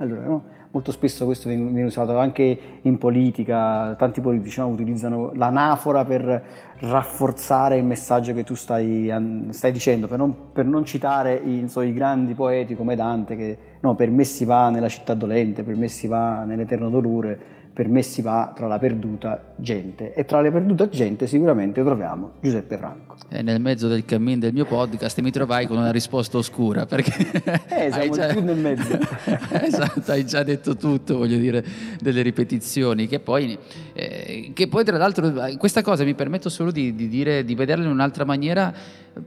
[0.00, 0.44] Allora, no?
[0.70, 4.68] molto spesso questo viene usato anche in politica, tanti politici no?
[4.68, 6.42] utilizzano l'anafora per
[6.78, 9.12] rafforzare il messaggio che tu stai,
[9.50, 13.58] stai dicendo, per non, per non citare i, so, i, grandi poeti come Dante che
[13.80, 17.38] no, per me si va nella città dolente, per me si va nell'eterno dolore,
[17.80, 22.32] per me si va tra la perduta gente e tra la perduta gente sicuramente troviamo
[22.38, 23.16] Giuseppe Franco.
[23.30, 27.14] E nel mezzo del cammin del mio podcast mi trovai con una risposta oscura perché
[27.70, 28.34] eh, siamo già...
[28.34, 28.98] nel mezzo.
[29.64, 31.64] esatto, hai già detto tutto, voglio dire,
[32.02, 33.56] delle ripetizioni che poi,
[33.94, 37.84] eh, che poi tra l'altro questa cosa mi permetto solo di, di, dire, di vederla
[37.84, 38.74] in un'altra maniera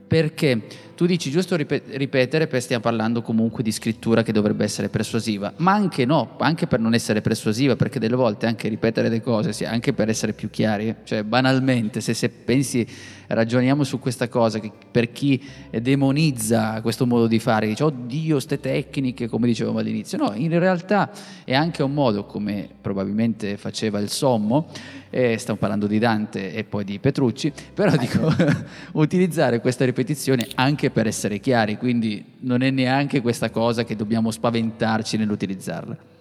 [0.07, 0.61] perché?
[0.95, 5.73] Tu dici giusto ripetere perché stiamo parlando comunque di scrittura che dovrebbe essere persuasiva, ma
[5.73, 9.93] anche no, anche per non essere persuasiva, perché delle volte anche ripetere le cose, anche
[9.93, 12.87] per essere più chiari, cioè banalmente se, se pensi,
[13.27, 14.59] ragioniamo su questa cosa,
[14.91, 20.33] per chi demonizza questo modo di fare, dice oddio, ste tecniche, come dicevamo all'inizio, no,
[20.35, 21.11] in realtà
[21.43, 24.67] è anche un modo, come probabilmente faceva il Sommo,
[25.09, 28.33] eh, stiamo parlando di Dante e poi di Petrucci, però dico,
[28.93, 34.31] utilizzare questa ripetizione anche per essere chiari, quindi non è neanche questa cosa che dobbiamo
[34.31, 36.11] spaventarci nell'utilizzarla.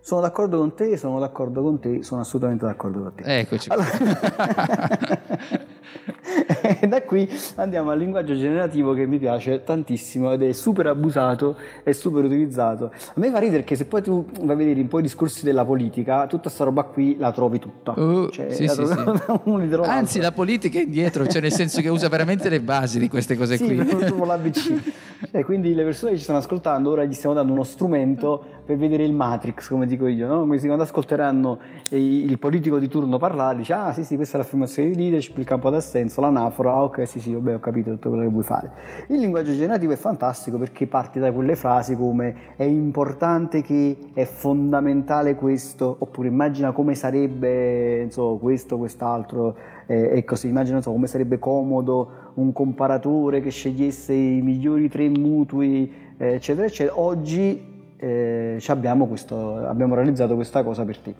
[0.00, 3.38] Sono d'accordo con te, sono d'accordo con te, sono assolutamente d'accordo con te.
[3.40, 3.70] Eccoci.
[3.70, 3.88] Allora...
[6.80, 11.56] e da qui andiamo al linguaggio generativo che mi piace tantissimo ed è super abusato
[11.82, 12.86] e super utilizzato.
[12.86, 15.44] A me fa ridere che se poi tu vai a vedere un po' i discorsi
[15.44, 17.92] della politica, tutta questa roba qui la trovi tutta.
[17.92, 19.74] Uh, cioè, sì, la sì, sì.
[19.84, 23.36] Anzi, la politica è indietro, cioè nel senso che usa veramente le basi di queste
[23.36, 23.76] cose sì, qui.
[24.30, 24.94] L'ABC.
[25.30, 28.78] e quindi le persone che ci stanno ascoltando ora gli stiamo dando uno strumento per
[28.78, 30.46] vedere il Matrix, come dico io, no?
[30.46, 31.58] quando ascolteranno
[31.90, 35.44] il politico di turno parlare, dice ah sì sì questa è l'affermazione di leadership, il
[35.44, 38.70] campo d'assenso, l'anafora, ah, ok sì sì vabbè ho capito tutto quello che vuoi fare.
[39.08, 44.24] Il linguaggio generativo è fantastico perché parte da quelle frasi come è importante che, è
[44.24, 49.56] fondamentale questo, oppure immagina come sarebbe so, questo, quest'altro,
[49.86, 55.08] eh, e così, immagina so, come sarebbe comodo un comparatore che scegliesse i migliori tre
[55.08, 57.00] mutui, eccetera, eccetera.
[57.00, 57.69] Oggi
[58.00, 61.14] eh, abbiamo, questo, abbiamo realizzato questa cosa per te.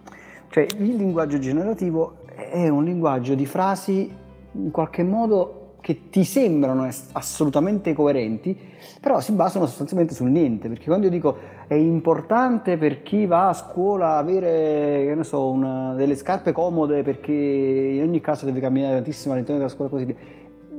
[0.49, 4.11] Cioè il linguaggio generativo è un linguaggio di frasi
[4.53, 8.59] in qualche modo che ti sembrano assolutamente coerenti,
[9.01, 13.49] però si basano sostanzialmente sul niente, perché quando io dico è importante per chi va
[13.49, 19.33] a scuola avere, so, una, delle scarpe comode perché in ogni caso deve camminare tantissimo
[19.33, 20.15] all'interno della scuola così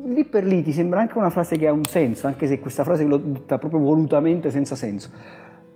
[0.04, 2.84] lì per lì ti sembra anche una frase che ha un senso, anche se questa
[2.84, 5.10] frase l'ho detta proprio volutamente senza senso.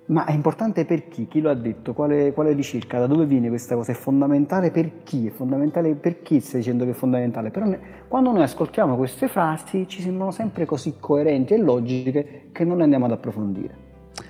[0.07, 1.27] Ma è importante per chi?
[1.27, 1.93] Chi lo ha detto?
[1.93, 2.99] Quale, quale, ricerca?
[2.99, 3.91] Da dove viene questa cosa?
[3.91, 5.25] È fondamentale per chi?
[5.25, 7.49] È fondamentale per chi stai dicendo che è fondamentale?
[7.49, 12.63] Però ne, quando noi ascoltiamo queste frasi ci sembrano sempre così coerenti e logiche che
[12.63, 13.84] non ne andiamo ad approfondire.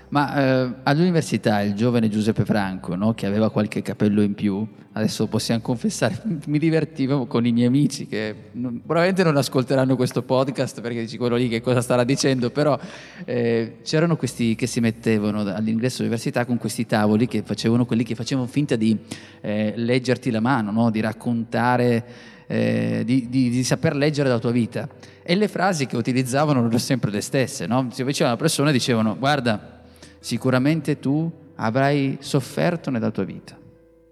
[0.09, 5.27] Ma eh, all'università il giovane Giuseppe Franco, no, che aveva qualche capello in più, adesso
[5.27, 10.81] possiamo confessare, mi divertivo con i miei amici che non, probabilmente non ascolteranno questo podcast
[10.81, 12.77] perché dici quello lì che cosa starà dicendo, però
[13.25, 18.15] eh, c'erano questi che si mettevano all'ingresso all'università con questi tavoli che facevano quelli che
[18.15, 18.97] facevano finta di
[19.41, 22.05] eh, leggerti la mano, no, di raccontare,
[22.47, 24.87] eh, di, di, di saper leggere la tua vita.
[25.23, 27.89] E le frasi che utilizzavano erano sempre le stesse, no?
[27.91, 29.83] si avvicinavano a una persona e dicevano guarda,
[30.25, 33.55] sicuramente tu avrai sofferto nella tua vita.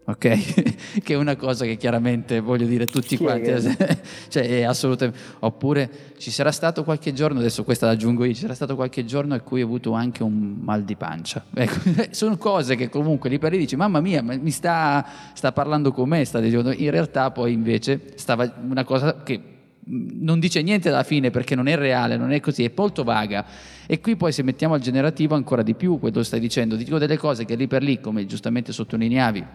[0.06, 0.18] ok?
[1.02, 3.50] che è una cosa che chiaramente voglio dire tutti quanti,
[4.30, 5.18] cioè è assolutamente...
[5.40, 5.90] Oppure
[6.20, 9.42] ci sarà stato qualche giorno, adesso questa l'aggiungo io, ci sarà stato qualche giorno in
[9.44, 11.44] cui ho avuto anche un mal di pancia.
[11.52, 11.80] Ecco,
[12.14, 15.04] sono cose che comunque lì per lì dici, mamma mia, mi sta,
[15.34, 16.72] sta parlando con me, sta dicendo...
[16.74, 19.53] In realtà poi invece stava una cosa che
[19.86, 23.46] non dice niente alla fine perché non è reale, non è così, è molto vaga.
[23.86, 27.18] E qui poi se mettiamo al generativo ancora di più quello stai dicendo, dico delle
[27.18, 29.46] cose che lì per lì, come giustamente sottolineavi,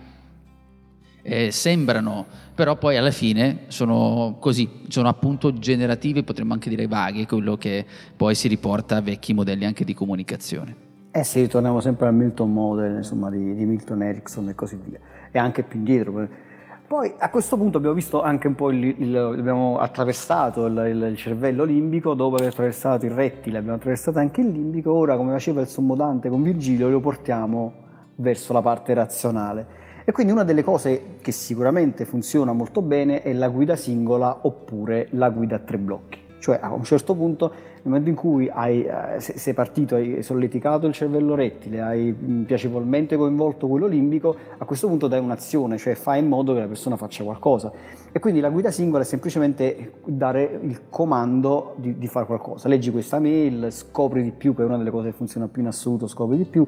[1.22, 7.26] eh, sembrano, però poi alla fine sono così, sono appunto generativi, potremmo anche dire vaghi,
[7.26, 7.84] quello che
[8.16, 10.86] poi si riporta a vecchi modelli anche di comunicazione.
[11.10, 14.98] Eh sì, ritorniamo sempre al Milton Model, insomma, di, di Milton Erickson e così via,
[15.30, 16.46] e anche più indietro.
[16.88, 21.02] Poi a questo punto abbiamo visto anche un po' il, il abbiamo attraversato il, il,
[21.10, 25.32] il, cervello limbico, dopo aver attraversato il rettile abbiamo attraversato anche il limbico, ora come
[25.32, 27.74] faceva il sommodante con Virgilio lo portiamo
[28.14, 29.66] verso la parte razionale.
[30.06, 35.08] E quindi una delle cose che sicuramente funziona molto bene è la guida singola oppure
[35.10, 36.27] la guida a tre blocchi.
[36.38, 40.86] Cioè a un certo punto, nel momento in cui hai, eh, sei partito, hai solleticato
[40.86, 45.94] il cervello rettile, hai mm, piacevolmente coinvolto quello limbico, a questo punto dai un'azione, cioè
[45.94, 47.72] fai in modo che la persona faccia qualcosa.
[48.12, 52.68] E quindi la guida singola è semplicemente dare il comando di, di fare qualcosa.
[52.68, 55.68] Leggi questa mail, scopri di più, che è una delle cose che funziona più in
[55.68, 56.66] assoluto, scopri di più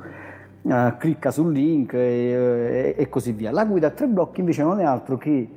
[0.63, 3.51] uh, clicca sul link e, e, così via.
[3.51, 5.49] La guida a tre blocchi invece non è altro che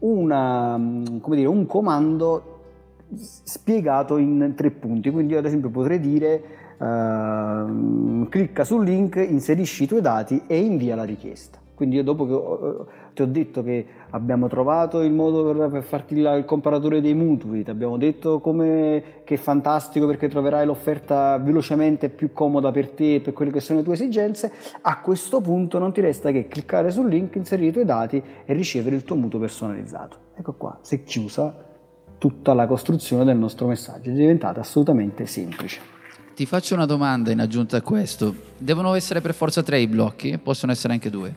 [0.00, 2.51] una, dire, un comando
[3.16, 5.10] spiegato in tre punti.
[5.10, 6.42] Quindi io ad esempio potrei dire
[6.78, 11.60] uh, clicca sul link, inserisci i tuoi dati e invia la richiesta.
[11.74, 12.84] Quindi io dopo che
[13.14, 17.14] ti ho detto che abbiamo trovato il modo per, per farti il, il comparatore dei
[17.14, 22.90] mutui, ti abbiamo detto come, che è fantastico perché troverai l'offerta velocemente più comoda per
[22.90, 26.30] te e per quelle che sono le tue esigenze, a questo punto non ti resta
[26.30, 30.16] che cliccare sul link, inserire i tuoi dati e ricevere il tuo mutuo personalizzato.
[30.36, 31.70] Ecco qua, si è chiusa
[32.22, 35.80] tutta la costruzione del nostro messaggio, è diventata assolutamente semplice.
[36.36, 38.32] Ti faccio una domanda in aggiunta a questo.
[38.56, 40.38] Devono essere per forza tre i blocchi?
[40.38, 41.34] Possono essere anche due?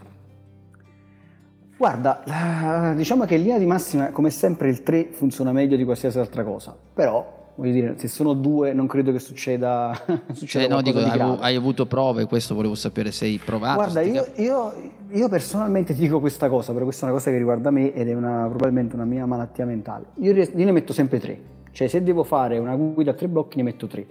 [1.76, 6.20] Guarda, diciamo che in linea di massima, come sempre, il 3 funziona meglio di qualsiasi
[6.20, 9.92] altra cosa, però voglio dire, se sono due non credo che succeda,
[10.34, 13.76] succeda cioè, no, dico, hai, hai, avuto prove, questo volevo sapere se hai provato.
[13.76, 14.74] Guarda, io, io,
[15.16, 18.10] io, personalmente ti dico questa cosa, però questa è una cosa che riguarda me ed
[18.10, 20.08] è una, probabilmente una mia malattia mentale.
[20.16, 21.40] Io, io ne metto sempre tre,
[21.72, 24.06] cioè se devo fare una guida a tre blocchi ne metto tre.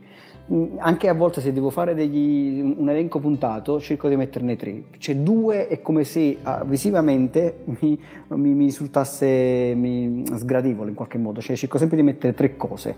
[0.52, 4.84] Mm, anche a volte se devo fare degli, un elenco puntato cerco di metterne tre,
[4.98, 7.98] cioè due è come se ah, visivamente mi,
[8.28, 12.94] mi, mi, risultasse mi, sgradevole in qualche modo, cioè cerco sempre di mettere tre cose,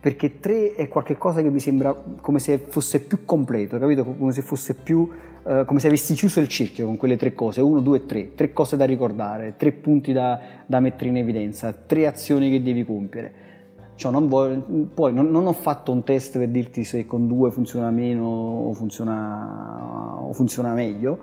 [0.00, 4.04] perché tre è qualcosa che mi sembra come se fosse più completo, capito?
[4.04, 5.10] Come se fosse più,
[5.48, 8.52] eh, come se avessi chiuso il cerchio con quelle tre cose, uno, due, tre, tre
[8.52, 13.46] cose da ricordare, tre punti da, da mettere in evidenza, tre azioni che devi compiere.
[13.94, 14.60] Cioè non voglio,
[14.92, 18.72] poi non, non, ho fatto un test per dirti se con due funziona meno o
[18.74, 21.18] funziona, o funziona meglio,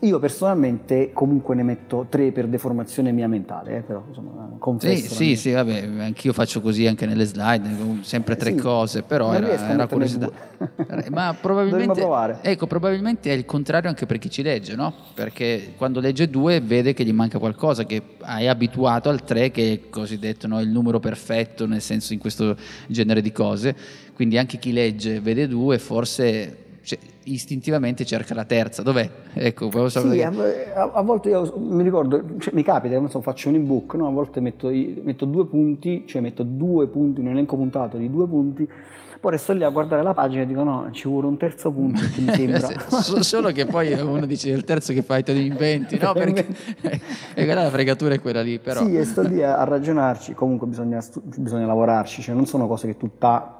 [0.00, 5.14] io personalmente comunque ne metto tre per deformazione mia mentale, eh, però insomma, confesso.
[5.14, 9.32] Sì, sì, sì, vabbè, anch'io faccio così anche nelle slide, sempre tre sì, cose, però
[9.32, 10.30] era, era curiosità.
[11.10, 12.06] Ma probabilmente,
[12.42, 14.92] ecco, probabilmente è il contrario anche per chi ci legge, no?
[15.14, 19.72] Perché quando legge due vede che gli manca qualcosa, che è abituato al tre, che
[19.72, 23.74] è cosiddetto no, il numero perfetto, nel senso in questo genere di cose.
[24.14, 28.82] Quindi anche chi legge vede due, forse cioè, istintivamente cerca la terza.
[28.82, 29.08] Dov'è?
[29.32, 30.24] Ecco, sì, che...
[30.24, 34.06] a, a, volte io mi ricordo, cioè, mi capita, non so, faccio un ebook, no?
[34.06, 38.26] a volte metto, metto, due punti, cioè metto due punti, un elenco puntato di due
[38.26, 38.68] punti
[39.18, 42.00] poi resto lì a guardare la pagina e dico no, ci vuole un terzo punto
[42.14, 43.22] che mi sembra.
[43.22, 46.12] Solo che poi uno dice il terzo che fai te lo inventi, no?
[46.14, 46.46] Perché
[47.34, 48.84] e quella la fregatura è quella lì, però.
[48.84, 51.02] Sì, e sto lì a, ragionarci, comunque bisogna,
[51.36, 53.58] bisogna, lavorarci, cioè non sono cose che tu ta,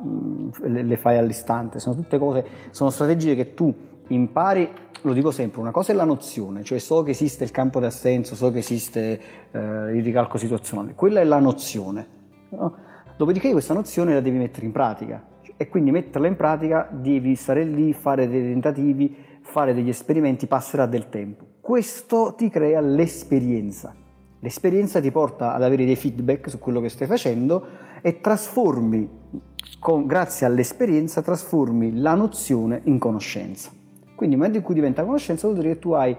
[0.63, 3.75] le, le fai all'istante, sono tutte cose, sono strategie che tu
[4.09, 4.71] impari
[5.03, 7.87] lo dico sempre, una cosa è la nozione, cioè so che esiste il campo di
[7.87, 9.21] assenso, so che esiste
[9.53, 9.59] eh,
[9.95, 12.09] il ricalco situazionale, quella è la nozione.
[12.49, 12.75] No?
[13.17, 15.23] Dopodiché questa nozione la devi mettere in pratica
[15.57, 20.87] e quindi metterla in pratica devi stare lì, fare dei tentativi, fare degli esperimenti, passerà
[20.87, 21.45] del tempo.
[21.61, 23.95] Questo ti crea l'esperienza.
[24.41, 27.67] L'esperienza ti porta ad avere dei feedback su quello che stai facendo
[28.03, 29.09] e trasformi,
[29.79, 33.71] con, grazie all'esperienza, trasformi la nozione in conoscenza.
[34.15, 36.15] Quindi nel momento in cui diventa conoscenza vuol dire che tu hai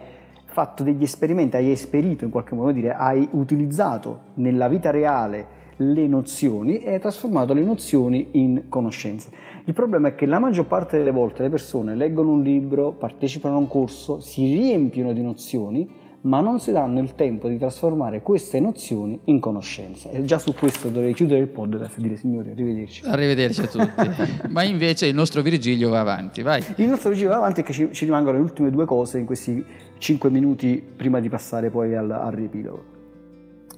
[0.45, 5.45] fatto degli esperimenti, hai esperito in qualche modo, dire, hai utilizzato nella vita reale
[5.77, 9.29] le nozioni e hai trasformato le nozioni in conoscenze.
[9.65, 13.55] Il problema è che la maggior parte delle volte le persone leggono un libro, partecipano
[13.55, 18.21] a un corso, si riempiono di nozioni, ma non si danno il tempo di trasformare
[18.21, 20.09] queste nozioni in conoscenza.
[20.09, 23.05] E già su questo dovrei chiudere il podcast e dire signori, arrivederci.
[23.05, 24.47] Arrivederci a tutti.
[24.49, 26.63] ma invece il nostro Virgilio va avanti, vai.
[26.77, 29.63] Il nostro Virgilio va avanti e ci, ci, rimangono le ultime due cose in questi
[29.99, 32.96] cinque minuti prima di passare poi al, al riepilogo.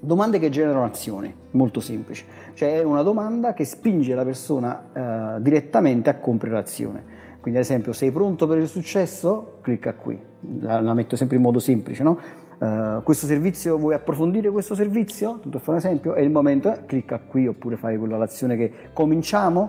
[0.02, 2.24] Domande che generano azioni, molto semplici.
[2.54, 7.04] Cioè è una domanda che spinge la persona eh, direttamente a compiere l'azione.
[7.42, 9.58] Quindi ad esempio, sei pronto per il successo?
[9.62, 10.18] Clicca qui.
[10.62, 12.18] La, la metto sempre in modo semplice, no?
[12.60, 15.40] Uh, questo servizio, vuoi approfondire questo servizio?
[15.42, 18.72] Tanto fare un esempio, è il momento, eh, clicca qui oppure fai quella l'azione che
[18.92, 19.62] cominciamo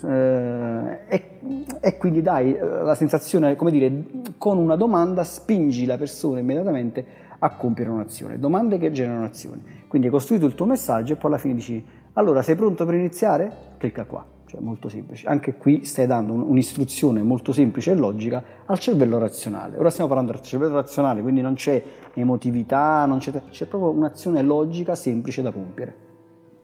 [0.00, 1.38] uh, e,
[1.80, 3.92] e, quindi dai uh, la sensazione, come dire,
[4.38, 8.38] con una domanda spingi la persona immediatamente a compiere un'azione.
[8.38, 9.62] Domande che generano azioni.
[9.88, 11.84] Quindi hai costruito il tuo messaggio e poi alla fine dici,
[12.14, 13.52] allora sei pronto per iniziare?
[13.78, 14.24] Clicca qua.
[14.46, 15.26] Cioè molto semplice.
[15.26, 19.76] Anche qui stai dando un'istruzione molto semplice e logica al cervello razionale.
[19.76, 21.82] Ora stiamo parlando del cervello razionale, quindi non c'è
[22.14, 26.05] emotività, non c'è, c'è proprio un'azione logica semplice da compiere.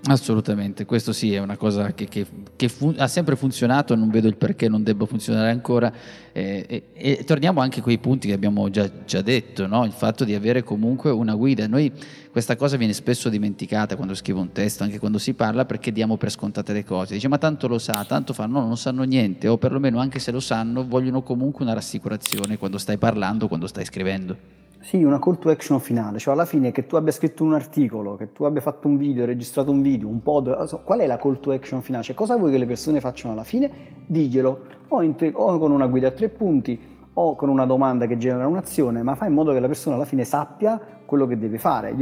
[0.04, 2.26] Assolutamente, questo sì è una cosa che, che,
[2.56, 5.92] che fun- ha sempre funzionato, non vedo il perché non debba funzionare ancora
[6.32, 9.84] eh, e, e, torniamo anche a quei punti che abbiamo già, già detto, no?
[9.84, 11.68] il fatto di avere comunque una guida.
[11.68, 11.92] Noi
[12.32, 16.16] questa cosa viene spesso dimenticata quando scrivo un testo, anche quando si parla, perché diamo
[16.16, 17.14] per scontate le cose.
[17.14, 20.32] Dice ma tanto lo sa, tanto fa, no, non sanno niente o perlomeno anche se
[20.32, 24.36] lo sanno vogliono comunque una rassicurazione quando stai parlando, quando stai scrivendo.
[24.82, 28.16] Sì, una call to action finale, cioè alla fine che tu abbia scritto un articolo,
[28.16, 31.38] che tu abbia fatto un video, registrato un video, un pod, qual è la call
[31.38, 32.02] to action finale?
[32.02, 33.70] Cioè cosa vuoi che le persone facciano alla fine?
[34.04, 36.78] Diglielo, o, tre, o con una guida a tre punti,
[37.14, 40.04] o con una domanda che genera un'azione, ma fai in modo che la persona alla
[40.04, 41.94] fine sappia quello che deve fare.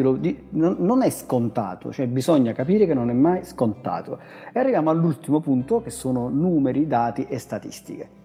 [0.50, 4.18] Non è scontato, cioè bisogna capire che non è mai scontato.
[4.54, 8.19] E arriviamo all'ultimo punto che sono numeri, dati e statistiche.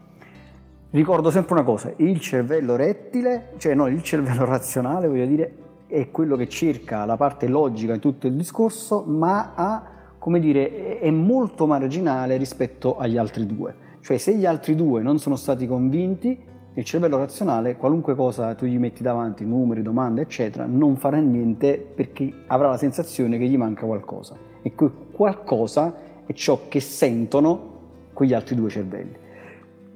[0.95, 5.55] Ricordo sempre una cosa, il cervello rettile, cioè no, il cervello razionale, voglio dire,
[5.87, 9.83] è quello che cerca la parte logica in tutto il discorso, ma ha,
[10.17, 13.75] come dire, è molto marginale rispetto agli altri due.
[13.99, 16.39] Cioè se gli altri due non sono stati convinti,
[16.75, 21.77] il cervello razionale, qualunque cosa tu gli metti davanti, numeri, domande, eccetera, non farà niente
[21.77, 24.37] perché avrà la sensazione che gli manca qualcosa.
[24.61, 25.93] E quel qualcosa
[26.25, 27.73] è ciò che sentono
[28.13, 29.23] quegli altri due cervelli.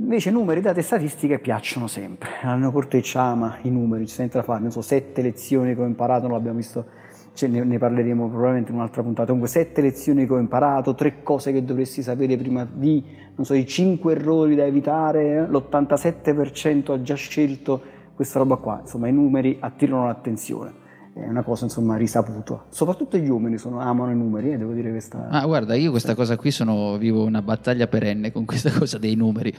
[0.01, 2.29] Invece numeri, date e statistiche piacciono sempre.
[2.41, 6.27] Hanno corteggiama i numeri, ci sente da fare, non so, sette lezioni che ho imparato,
[6.27, 6.85] non l'abbiamo visto,
[7.33, 9.25] cioè ne, ne, parleremo probabilmente in un'altra puntata.
[9.25, 13.03] Comunque sette lezioni che ho imparato, tre cose che dovresti sapere prima di,
[13.35, 17.81] non so, i cinque errori da evitare, l'87% ha già scelto
[18.15, 18.79] questa roba qua.
[18.79, 20.78] Insomma, i numeri attirano l'attenzione
[21.23, 22.65] è una cosa insomma risaputa.
[22.69, 25.27] Soprattutto gli uomini sono, amano i numeri, eh, devo dire questa...
[25.29, 29.15] Ah, guarda, io questa cosa qui sono, vivo una battaglia perenne con questa cosa dei
[29.15, 29.53] numeri.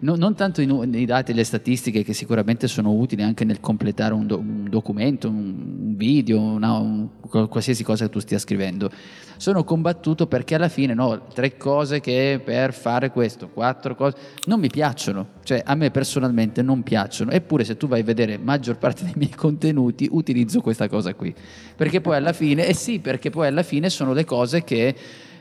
[0.00, 3.60] No, non tanto i, i, dati e le statistiche che sicuramente sono utili anche nel
[3.60, 7.08] completare un, do, un documento, un, video, una, un,
[7.48, 8.90] qualsiasi cosa che tu stia scrivendo.
[9.38, 14.60] Sono combattuto perché alla fine, no, tre cose che per fare questo, quattro cose, non
[14.60, 15.34] mi piacciono.
[15.42, 17.30] Cioè, a me personalmente non piacciono.
[17.30, 21.14] Eppure se tu vai a vedere maggior parte dei miei contenuti, utilizzo questa cosa cosa
[21.14, 21.34] qui.
[21.76, 24.94] Perché poi alla fine, eh sì, perché poi alla fine sono le cose che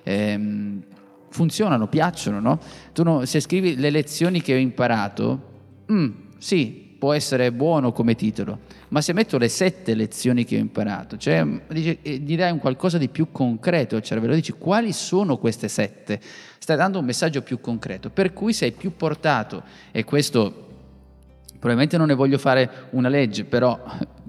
[0.04, 0.84] ehm,
[1.30, 2.60] funzionano, piacciono, no?
[2.94, 5.54] Tu no, se scrivi le lezioni che ho imparato,
[5.92, 8.60] mm, sì, può essere buono come titolo,
[8.90, 12.60] ma se metto le sette lezioni che ho imparato, cioè dici, eh, gli dai un
[12.60, 16.20] qualcosa di più concreto al cervello, dici quali sono queste sette?
[16.58, 20.65] Stai dando un messaggio più concreto, per cui sei più portato, e questo
[21.66, 23.84] Probabilmente non ne voglio fare una legge, però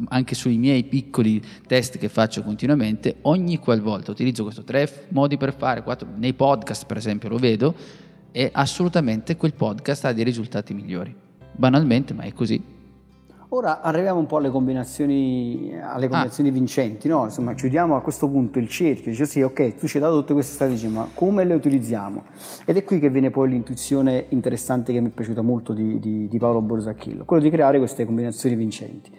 [0.08, 5.54] anche sui miei piccoli test che faccio continuamente, ogni qualvolta utilizzo questo tre modi per
[5.54, 7.74] fare, quattro, nei podcast per esempio lo vedo,
[8.32, 11.14] e assolutamente quel podcast ha dei risultati migliori.
[11.52, 12.75] Banalmente, ma è così.
[13.56, 16.52] Ora arriviamo un po' alle combinazioni, alle combinazioni ah.
[16.52, 17.24] vincenti, no?
[17.24, 20.34] Insomma, chiudiamo a questo punto il cerchio, dice sì, ok, tu ci hai dato tutte
[20.34, 22.24] queste strategie, ma come le utilizziamo?
[22.66, 26.28] Ed è qui che viene poi l'intuizione interessante che mi è piaciuta molto di, di,
[26.28, 29.10] di Paolo Borsacchillo, quello di creare queste combinazioni vincenti.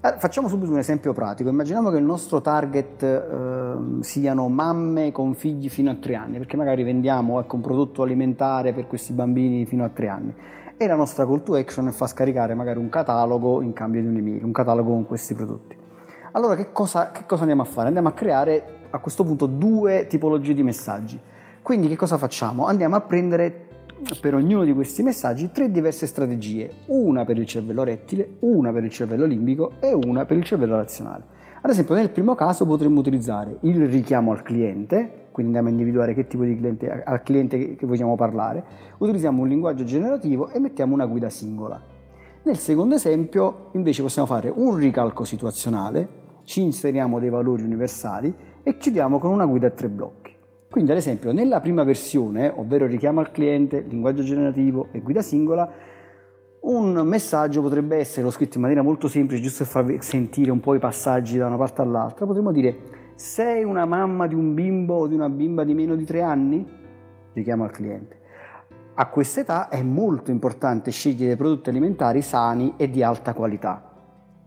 [0.00, 5.34] Allora, facciamo subito un esempio pratico, immaginiamo che il nostro target eh, siano mamme con
[5.34, 9.64] figli fino a tre anni, perché magari vendiamo ecco, un prodotto alimentare per questi bambini
[9.64, 10.34] fino a tre anni
[10.78, 14.08] e la nostra call to action è far scaricare magari un catalogo in cambio di
[14.08, 15.76] un'email, un catalogo con questi prodotti.
[16.32, 17.86] Allora che cosa, che cosa andiamo a fare?
[17.86, 21.18] Andiamo a creare a questo punto due tipologie di messaggi.
[21.62, 22.66] Quindi che cosa facciamo?
[22.66, 23.68] Andiamo a prendere
[24.20, 28.84] per ognuno di questi messaggi tre diverse strategie, una per il cervello rettile, una per
[28.84, 31.24] il cervello limbico e una per il cervello razionale.
[31.62, 36.14] Ad esempio nel primo caso potremmo utilizzare il richiamo al cliente, quindi andiamo a individuare
[36.14, 38.64] che tipo di cliente, al cliente che vogliamo parlare,
[38.96, 41.78] utilizziamo un linguaggio generativo e mettiamo una guida singola.
[42.42, 46.08] Nel secondo esempio invece possiamo fare un ricalco situazionale,
[46.44, 50.34] ci inseriamo dei valori universali e chiudiamo con una guida a tre blocchi.
[50.70, 55.70] Quindi ad esempio nella prima versione, ovvero richiamo al cliente, linguaggio generativo e guida singola,
[56.60, 60.60] un messaggio potrebbe essere, l'ho scritto in maniera molto semplice, giusto per farvi sentire un
[60.60, 64.94] po' i passaggi da una parte all'altra, potremmo dire sei una mamma di un bimbo
[64.94, 66.64] o di una bimba di meno di tre anni?
[67.32, 68.20] Richiamo al cliente.
[68.94, 73.82] A questa età è molto importante scegliere prodotti alimentari sani e di alta qualità.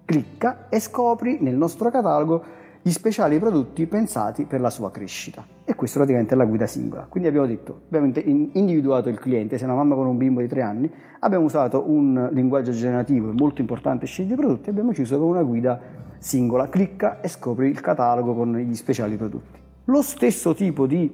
[0.05, 5.43] Clicca e scopri nel nostro catalogo gli speciali prodotti pensati per la sua crescita.
[5.65, 7.07] E questa praticamente è la guida singola.
[7.09, 8.11] Quindi abbiamo detto, abbiamo
[8.53, 11.89] individuato il cliente, se è una mamma con un bimbo di tre anni, abbiamo usato
[11.89, 16.69] un linguaggio generativo, molto importante scegliere i prodotti, abbiamo chiuso con una guida singola.
[16.69, 19.59] Clicca e scopri il catalogo con gli speciali prodotti.
[19.85, 21.11] Lo stesso tipo di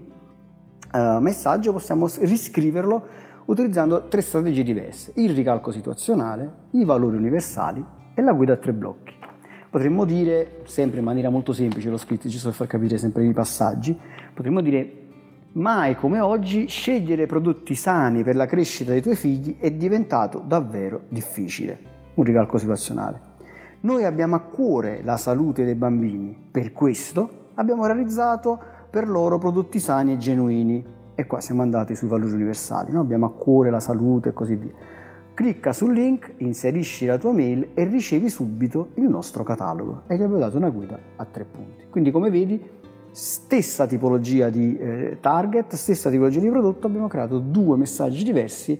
[0.91, 3.07] uh, messaggio possiamo riscriverlo
[3.45, 7.83] utilizzando tre strategie diverse, il ricalco situazionale, i valori universali
[8.13, 9.13] e la guida a tre blocchi.
[9.69, 13.33] Potremmo dire, sempre in maniera molto semplice, l'ho scritto giusto per far capire sempre i
[13.33, 13.97] passaggi,
[14.33, 15.03] potremmo dire
[15.53, 21.03] mai come oggi scegliere prodotti sani per la crescita dei tuoi figli è diventato davvero
[21.09, 21.77] difficile.
[22.15, 23.33] Un ricalco situazionale.
[23.85, 28.59] Noi abbiamo a cuore la salute dei bambini, per questo abbiamo realizzato
[28.89, 30.83] per loro prodotti sani e genuini,
[31.13, 33.01] e qua siamo andati sui valori universali, no?
[33.01, 34.71] abbiamo a cuore la salute e così via.
[35.35, 40.23] Clicca sul link, inserisci la tua mail e ricevi subito il nostro catalogo e ti
[40.23, 41.85] abbiamo dato una guida a tre punti.
[41.87, 42.59] Quindi come vedi,
[43.11, 48.79] stessa tipologia di eh, target, stessa tipologia di prodotto, abbiamo creato due messaggi diversi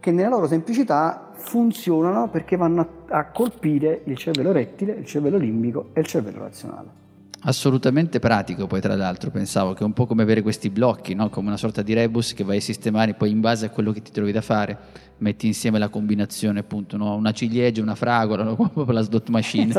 [0.00, 5.38] che nella loro semplicità funzionano perché vanno a, a colpire il cervello rettile, il cervello
[5.38, 7.04] limbico e il cervello razionale.
[7.48, 11.28] Assolutamente pratico, poi tra l'altro pensavo che è un po' come avere questi blocchi, no?
[11.28, 14.02] come una sorta di rebus che vai a sistemare poi in base a quello che
[14.02, 14.76] ti trovi da fare,
[15.18, 17.14] metti insieme la combinazione appunto, no?
[17.14, 18.56] una ciliegia, una fragola, no?
[18.74, 19.72] come la slot machine,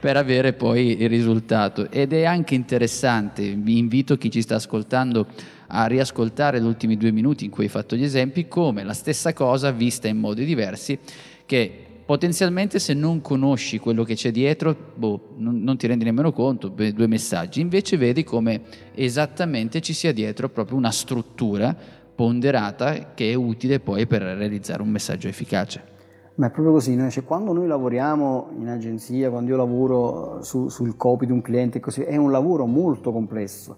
[0.00, 1.90] per avere poi il risultato.
[1.90, 5.26] Ed è anche interessante, vi invito chi ci sta ascoltando
[5.68, 9.32] a riascoltare gli ultimi due minuti in cui hai fatto gli esempi, come la stessa
[9.32, 10.98] cosa vista in modi diversi,
[11.44, 16.32] che potenzialmente se non conosci quello che c'è dietro, boh, non, non, ti rendi nemmeno
[16.32, 18.62] conto, beh, due messaggi, invece vedi come
[18.94, 21.76] esattamente ci sia dietro proprio una struttura
[22.14, 25.96] ponderata che è utile poi per realizzare un messaggio efficace.
[26.36, 30.96] Ma è proprio così, cioè, quando noi lavoriamo in agenzia, quando io lavoro su, sul
[30.96, 33.76] copy di un cliente, così, è un lavoro molto complesso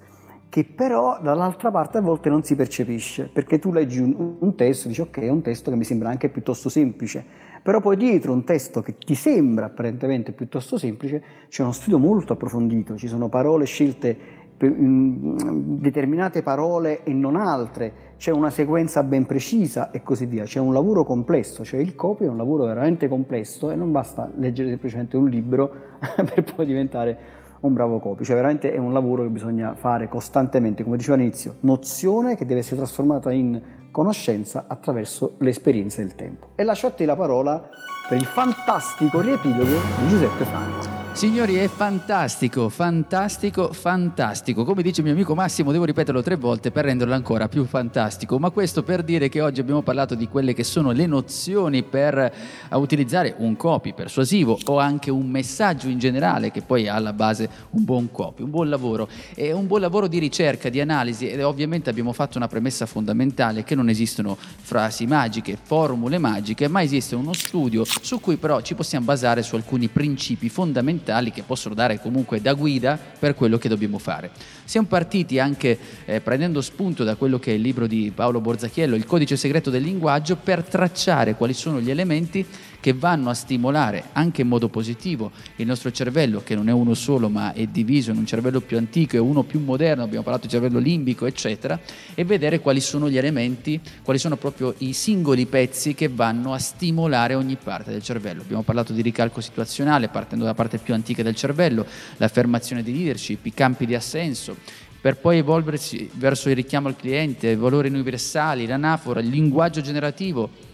[0.50, 4.86] che però dall'altra parte a volte non si percepisce, perché tu leggi un, un testo
[4.86, 7.24] e dici ok, è un testo che mi sembra anche piuttosto semplice,
[7.62, 12.32] però poi dietro un testo che ti sembra apparentemente piuttosto semplice c'è uno studio molto
[12.32, 19.90] approfondito, ci sono parole scelte determinate parole e non altre, c'è una sequenza ben precisa
[19.90, 23.70] e così via, c'è un lavoro complesso, cioè il copy è un lavoro veramente complesso
[23.70, 25.72] e non basta leggere semplicemente un libro
[26.34, 27.18] per poi diventare
[27.60, 31.56] un bravo copy, cioè veramente è un lavoro che bisogna fare costantemente, come dicevo all'inizio,
[31.60, 36.48] nozione che deve essere trasformata in conoscenza attraverso l'esperienza del tempo.
[36.54, 37.68] E lascio a te la parola
[38.08, 41.09] per il fantastico riepilogo di Giuseppe Franco.
[41.12, 44.64] Signori, è fantastico, fantastico, fantastico.
[44.64, 48.38] Come dice mio amico Massimo, devo ripeterlo tre volte per renderlo ancora più fantastico.
[48.38, 52.16] Ma questo per dire che oggi abbiamo parlato di quelle che sono le nozioni per
[52.16, 52.32] eh,
[52.70, 57.50] utilizzare un copy persuasivo o anche un messaggio in generale, che poi ha alla base
[57.70, 59.06] un buon copy, un buon lavoro.
[59.34, 63.62] È un buon lavoro di ricerca, di analisi ed ovviamente abbiamo fatto una premessa fondamentale
[63.62, 68.74] che non esistono frasi magiche, formule magiche, ma esiste uno studio su cui però ci
[68.74, 73.68] possiamo basare su alcuni principi fondamentali che possono dare comunque da guida per quello che
[73.68, 74.30] dobbiamo fare.
[74.64, 78.94] Siamo partiti anche eh, prendendo spunto da quello che è il libro di Paolo Borzacchiello,
[78.94, 82.46] Il codice segreto del linguaggio, per tracciare quali sono gli elementi
[82.80, 86.94] che vanno a stimolare anche in modo positivo il nostro cervello, che non è uno
[86.94, 90.46] solo ma è diviso in un cervello più antico e uno più moderno, abbiamo parlato
[90.46, 91.78] di cervello limbico, eccetera,
[92.14, 96.58] e vedere quali sono gli elementi, quali sono proprio i singoli pezzi che vanno a
[96.58, 98.42] stimolare ogni parte del cervello.
[98.42, 103.44] Abbiamo parlato di ricalco situazionale partendo dalla parte più antica del cervello, l'affermazione di leadership,
[103.46, 104.56] i campi di assenso,
[105.00, 110.68] per poi evolversi verso il richiamo al cliente, i valori universali, l'anafora, il linguaggio generativo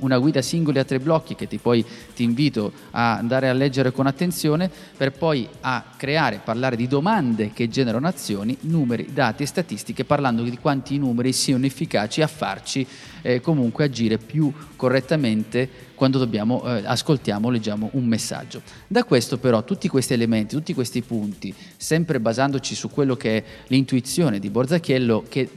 [0.00, 1.84] una guida singoli a tre blocchi che ti poi
[2.14, 7.52] ti invito a andare a leggere con attenzione per poi a creare, parlare di domande
[7.52, 12.86] che generano azioni, numeri, dati e statistiche parlando di quanti numeri siano efficaci a farci
[13.22, 18.62] eh, comunque agire più correttamente quando dobbiamo, eh, ascoltiamo, leggiamo un messaggio.
[18.86, 23.44] Da questo però tutti questi elementi, tutti questi punti, sempre basandoci su quello che è
[23.66, 25.48] l'intuizione di Borzacchiello che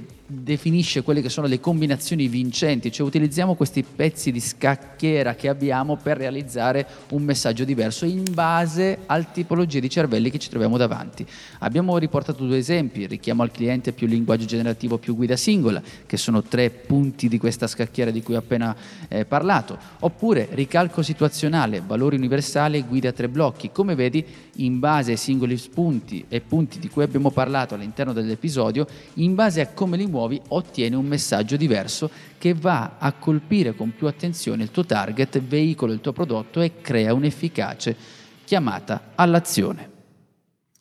[0.41, 5.95] definisce quelle che sono le combinazioni vincenti, cioè utilizziamo questi pezzi di scacchiera che abbiamo
[5.95, 11.25] per realizzare un messaggio diverso in base al tipologia di cervelli che ci troviamo davanti.
[11.59, 16.41] Abbiamo riportato due esempi, richiamo al cliente più linguaggio generativo più guida singola, che sono
[16.43, 18.75] tre punti di questa scacchiera di cui ho appena
[19.07, 23.71] eh, parlato, oppure ricalco situazionale, valori universali, guida a tre blocchi.
[23.71, 24.25] Come vedi,
[24.57, 29.61] in base ai singoli spunti e punti di cui abbiamo parlato all'interno dell'episodio, in base
[29.61, 34.63] a come li muovi ottieni un messaggio diverso che va a colpire con più attenzione
[34.63, 37.95] il tuo target, veicola il tuo prodotto e crea un'efficace
[38.45, 39.91] chiamata all'azione.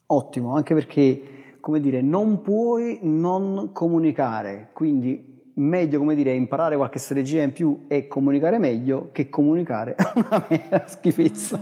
[0.07, 6.99] Ottimo, anche perché, come dire, non puoi non comunicare, quindi meglio, come dire, imparare qualche
[6.99, 11.61] strategia in più e comunicare meglio che comunicare una mera schifezza.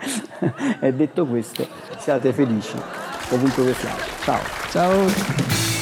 [0.80, 1.66] e detto questo,
[1.98, 2.76] siate felici
[3.34, 4.02] ovunque voi siate.
[4.22, 4.40] Ciao.
[4.70, 5.81] Ciao.